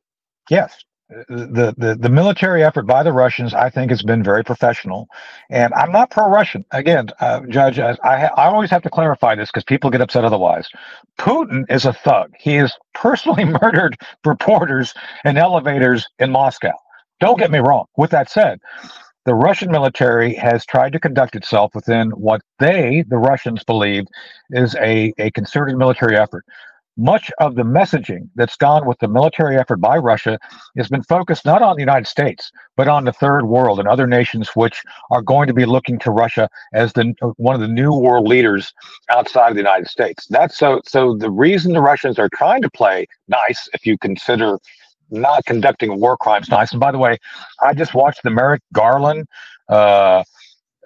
yes, 0.49 0.83
the, 1.29 1.75
the 1.77 1.97
the 1.99 2.09
military 2.09 2.63
effort 2.63 2.83
by 2.83 3.03
the 3.03 3.13
Russians, 3.13 3.53
I 3.53 3.69
think, 3.69 3.91
has 3.91 4.01
been 4.01 4.23
very 4.23 4.43
professional, 4.43 5.07
and 5.49 5.73
I'm 5.73 5.91
not 5.91 6.11
pro-Russian. 6.11 6.65
Again, 6.71 7.09
uh, 7.19 7.41
Judge, 7.49 7.79
I 7.79 7.97
I, 8.03 8.25
I 8.25 8.45
always 8.47 8.69
have 8.71 8.83
to 8.83 8.89
clarify 8.89 9.35
this 9.35 9.49
because 9.49 9.65
people 9.65 9.89
get 9.89 10.01
upset 10.01 10.25
otherwise. 10.25 10.69
Putin 11.19 11.65
is 11.69 11.85
a 11.85 11.93
thug. 11.93 12.33
He 12.39 12.55
has 12.55 12.73
personally 12.93 13.45
murdered 13.61 13.97
reporters 14.25 14.93
in 15.25 15.37
elevators 15.37 16.07
in 16.19 16.31
Moscow. 16.31 16.73
Don't 17.19 17.39
get 17.39 17.51
me 17.51 17.59
wrong. 17.59 17.85
With 17.97 18.11
that 18.11 18.29
said, 18.29 18.59
the 19.25 19.35
Russian 19.35 19.71
military 19.71 20.33
has 20.35 20.65
tried 20.65 20.93
to 20.93 20.99
conduct 20.99 21.35
itself 21.35 21.75
within 21.75 22.09
what 22.11 22.41
they, 22.59 23.03
the 23.07 23.17
Russians, 23.19 23.63
believe 23.63 24.05
is 24.51 24.75
a, 24.75 25.13
a 25.19 25.31
concerted 25.31 25.77
military 25.77 26.17
effort 26.17 26.45
much 27.01 27.31
of 27.39 27.55
the 27.55 27.63
messaging 27.63 28.29
that's 28.35 28.55
gone 28.55 28.85
with 28.85 28.99
the 28.99 29.07
military 29.07 29.57
effort 29.57 29.77
by 29.77 29.97
Russia 29.97 30.37
has 30.77 30.87
been 30.87 31.03
focused 31.03 31.45
not 31.45 31.61
on 31.61 31.75
the 31.75 31.81
United 31.81 32.07
States, 32.07 32.51
but 32.77 32.87
on 32.87 33.05
the 33.05 33.11
third 33.11 33.45
world 33.45 33.79
and 33.79 33.87
other 33.87 34.05
nations 34.05 34.49
which 34.49 34.83
are 35.09 35.21
going 35.21 35.47
to 35.47 35.53
be 35.53 35.65
looking 35.65 35.97
to 35.99 36.11
Russia 36.11 36.47
as 36.73 36.93
the 36.93 37.13
one 37.37 37.55
of 37.55 37.61
the 37.61 37.67
new 37.67 37.91
world 37.91 38.27
leaders 38.27 38.71
outside 39.09 39.49
of 39.49 39.55
the 39.55 39.61
United 39.61 39.87
States. 39.87 40.27
That's 40.29 40.57
so 40.57 40.81
so 40.85 41.15
the 41.15 41.31
reason 41.31 41.73
the 41.73 41.81
Russians 41.81 42.19
are 42.19 42.29
trying 42.29 42.61
to 42.61 42.69
play 42.69 43.07
nice, 43.27 43.67
if 43.73 43.85
you 43.85 43.97
consider 43.97 44.59
not 45.09 45.43
conducting 45.45 45.99
war 45.99 46.17
crimes 46.17 46.49
nice. 46.49 46.71
And 46.71 46.79
by 46.79 46.91
the 46.91 46.97
way, 46.97 47.17
I 47.61 47.73
just 47.73 47.93
watched 47.93 48.23
the 48.23 48.29
Merrick 48.29 48.61
Garland 48.73 49.27
uh, 49.69 50.23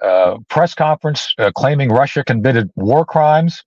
uh, 0.02 0.38
press 0.50 0.74
conference 0.74 1.34
uh, 1.38 1.52
claiming 1.52 1.90
Russia 1.90 2.24
committed 2.24 2.72
war 2.76 3.06
crimes. 3.06 3.64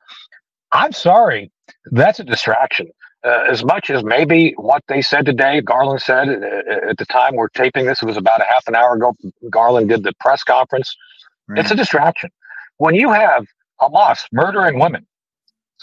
I'm 0.73 0.93
sorry, 0.93 1.51
that's 1.93 2.19
a 2.19 2.25
distraction. 2.25 2.89
Uh, 3.25 3.45
as 3.51 3.65
much 3.65 3.91
as 3.91 4.05
maybe 4.05 4.55
what 4.57 4.83
they 4.87 5.03
said 5.03 5.27
today, 5.27 5.61
Garland 5.61 6.01
said 6.01 6.29
uh, 6.29 6.91
at 6.91 6.99
the 6.99 7.07
time 7.07 7.35
we're 7.35 7.49
taping 7.49 7.87
this, 7.87 8.01
it 8.01 8.07
was 8.07 8.17
about 8.17 8.41
a 8.41 8.45
half 8.45 8.67
an 8.69 8.77
hour 8.77 8.95
ago. 8.95 9.15
Garland 9.51 9.89
did 9.89 10.05
the 10.05 10.13
press 10.21 10.45
conference. 10.45 10.95
It's 11.57 11.71
a 11.71 11.75
distraction. 11.75 12.31
When 12.77 12.95
you 12.95 13.11
have 13.11 13.47
Hamas 13.81 14.21
murdering 14.33 14.79
women 14.79 15.07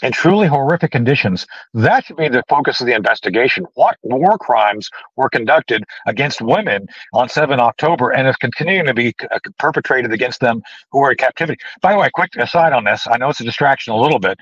in 0.02 0.12
truly 0.12 0.46
horrific 0.46 0.92
conditions, 0.92 1.46
that 1.74 2.04
should 2.04 2.16
be 2.16 2.28
the 2.28 2.42
focus 2.48 2.80
of 2.80 2.86
the 2.86 2.94
investigation. 2.94 3.66
What 3.74 3.96
war 4.02 4.38
crimes 4.38 4.88
were 5.16 5.28
conducted 5.28 5.84
against 6.06 6.40
women 6.40 6.86
on 7.12 7.28
7 7.28 7.58
October 7.58 8.10
and 8.10 8.28
is 8.28 8.36
continuing 8.36 8.86
to 8.86 8.94
be 8.94 9.14
uh, 9.30 9.38
perpetrated 9.58 10.12
against 10.12 10.40
them 10.40 10.62
who 10.90 11.00
are 11.00 11.10
in 11.10 11.16
captivity? 11.16 11.58
By 11.82 11.92
the 11.92 11.98
way, 11.98 12.10
quick 12.14 12.30
aside 12.36 12.72
on 12.72 12.84
this, 12.84 13.06
I 13.10 13.16
know 13.16 13.30
it's 13.30 13.40
a 13.40 13.44
distraction 13.44 13.92
a 13.92 14.00
little 14.00 14.18
bit. 14.18 14.38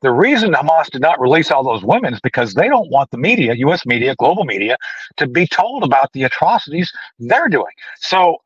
The 0.00 0.12
reason 0.12 0.52
Hamas 0.52 0.90
did 0.90 1.02
not 1.02 1.20
release 1.20 1.50
all 1.50 1.64
those 1.64 1.82
women 1.82 2.14
is 2.14 2.20
because 2.20 2.54
they 2.54 2.68
don't 2.68 2.88
want 2.90 3.10
the 3.10 3.18
media, 3.18 3.54
U.S. 3.54 3.84
media, 3.84 4.14
global 4.16 4.44
media, 4.44 4.76
to 5.16 5.26
be 5.26 5.46
told 5.46 5.82
about 5.82 6.12
the 6.12 6.22
atrocities 6.22 6.92
they're 7.18 7.48
doing. 7.48 7.72
So 8.00 8.36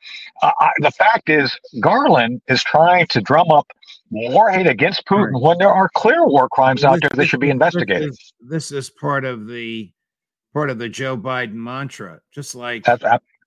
uh, 0.43 0.53
I, 0.61 0.71
the 0.79 0.91
fact 0.91 1.29
is, 1.29 1.55
Garland 1.81 2.41
is 2.49 2.63
trying 2.63 3.07
to 3.09 3.21
drum 3.21 3.51
up 3.51 3.67
more 4.11 4.51
hate 4.51 4.67
against 4.67 5.07
Putin 5.07 5.41
when 5.41 5.59
there 5.59 5.73
are 5.73 5.91
clear 5.95 6.27
war 6.27 6.49
crimes 6.49 6.85
out 6.85 7.01
there 7.01 7.11
that 7.15 7.27
should 7.27 7.41
be 7.41 7.51
investigated. 7.51 8.11
This 8.11 8.33
this 8.41 8.73
is 8.73 8.91
part 8.91 9.25
of 9.25 9.47
the 9.47 9.91
part 10.55 10.71
of 10.71 10.79
the 10.79 10.89
Joe 10.89 11.17
Biden 11.17 11.55
mantra, 11.55 12.21
just 12.33 12.55
like 12.55 12.85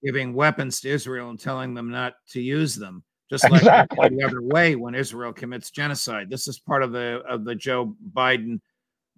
giving 0.04 0.34
weapons 0.34 0.82
to 0.82 0.90
Israel 0.90 1.30
and 1.30 1.40
telling 1.40 1.74
them 1.74 1.90
not 1.90 2.16
to 2.30 2.42
use 2.42 2.76
them 2.76 3.04
just 3.30 3.50
like 3.50 3.62
exactly. 3.62 4.10
the 4.10 4.24
other 4.24 4.42
way 4.42 4.76
when 4.76 4.96
Israel 4.96 5.34
commits 5.34 5.72
genocide. 5.72 6.30
This 6.30 6.48
is 6.48 6.60
part 6.60 6.84
of 6.84 6.92
the 6.92 7.22
of 7.28 7.44
the 7.46 7.56
Joe 7.56 7.96
Biden 8.14 8.60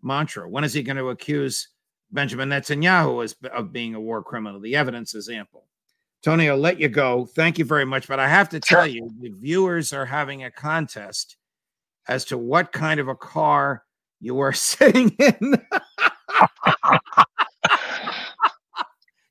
mantra. 0.01 0.49
When 0.49 0.63
is 0.63 0.73
he 0.73 0.83
going 0.83 0.97
to 0.97 1.09
accuse 1.09 1.69
Benjamin 2.11 2.49
Netanyahu 2.49 3.23
as, 3.23 3.35
of 3.53 3.73
being 3.73 3.95
a 3.95 3.99
war 3.99 4.23
criminal? 4.23 4.59
The 4.59 4.75
evidence 4.75 5.13
is 5.15 5.29
ample. 5.29 5.65
Tony, 6.23 6.49
I'll 6.49 6.57
let 6.57 6.79
you 6.79 6.89
go. 6.89 7.25
Thank 7.25 7.59
you 7.59 7.65
very 7.65 7.85
much. 7.85 8.07
But 8.07 8.19
I 8.19 8.27
have 8.27 8.49
to 8.49 8.59
tell 8.59 8.85
sure. 8.85 8.87
you, 8.87 9.11
the 9.19 9.29
viewers 9.29 9.93
are 9.93 10.05
having 10.05 10.43
a 10.43 10.51
contest 10.51 11.37
as 12.07 12.25
to 12.25 12.37
what 12.37 12.71
kind 12.71 12.99
of 12.99 13.07
a 13.07 13.15
car 13.15 13.83
you 14.19 14.39
are 14.39 14.53
sitting 14.53 15.15
in. 15.19 15.35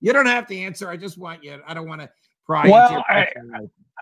you 0.01 0.13
don't 0.13 0.27
have 0.27 0.47
to 0.49 0.57
answer. 0.57 0.89
I 0.89 0.97
just 0.97 1.19
want 1.19 1.43
you. 1.43 1.61
I 1.67 1.75
don't 1.75 1.89
want 1.89 2.03
to 2.03 2.11
pry 2.45 2.69
well, 2.69 3.05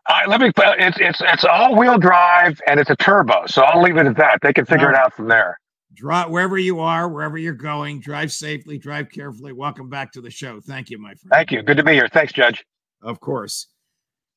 I, 0.07 0.27
let 0.27 0.41
me. 0.41 0.53
It's 0.57 0.99
it's 1.01 1.21
it's 1.23 1.45
all 1.45 1.77
wheel 1.77 1.97
drive 1.99 2.61
and 2.67 2.79
it's 2.79 2.91
a 2.91 2.97
turbo, 2.97 3.47
so 3.47 3.63
I'll 3.63 3.83
leave 3.83 3.97
it 3.97 4.07
at 4.07 4.17
that. 4.17 4.39
They 4.43 4.53
can 4.53 4.67
figure 4.67 4.89
right. 4.89 4.95
it 4.95 5.01
out 5.01 5.15
from 5.15 5.29
there. 5.29 5.59
Drive 5.95 6.31
wherever 6.31 6.59
you 6.59 6.81
are, 6.81 7.09
wherever 7.09 7.39
you're 7.39 7.55
going. 7.55 8.01
Drive 8.01 8.33
safely, 8.33 8.77
drive 8.77 9.11
carefully. 9.11 9.53
Welcome 9.53 9.89
back 9.89 10.13
to 10.13 10.21
the 10.21 10.31
show. 10.31 10.61
Thank 10.61 10.91
you, 10.91 10.99
my 10.99 11.15
friend. 11.15 11.31
Thank 11.31 11.53
you. 11.53 11.63
Good 11.63 11.77
to 11.79 11.85
be 11.85 11.93
here. 11.93 12.09
Thanks, 12.09 12.33
Judge. 12.33 12.65
Of 13.01 13.21
course. 13.21 13.69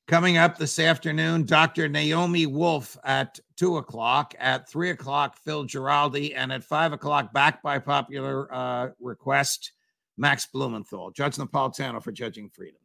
Coming 0.08 0.38
up 0.38 0.58
this 0.58 0.80
afternoon, 0.80 1.46
Dr. 1.46 1.90
Naomi 1.90 2.46
Wolf 2.46 2.98
at 3.04 3.38
two 3.58 3.76
o'clock. 3.76 4.36
At 4.40 4.70
three 4.70 4.92
o'clock, 4.92 5.38
Phil 5.44 5.66
Giraldi, 5.66 6.34
and 6.34 6.54
at 6.54 6.64
five 6.64 6.94
o'clock, 6.94 7.34
back 7.34 7.62
by 7.62 7.80
popular 7.80 8.54
uh, 8.54 8.90
request, 9.02 9.74
Max 10.16 10.46
Blumenthal. 10.46 11.12
Judge 11.12 11.36
Napolitano 11.36 12.02
for 12.02 12.14
Judging 12.14 12.50
Freedom. 12.50 12.80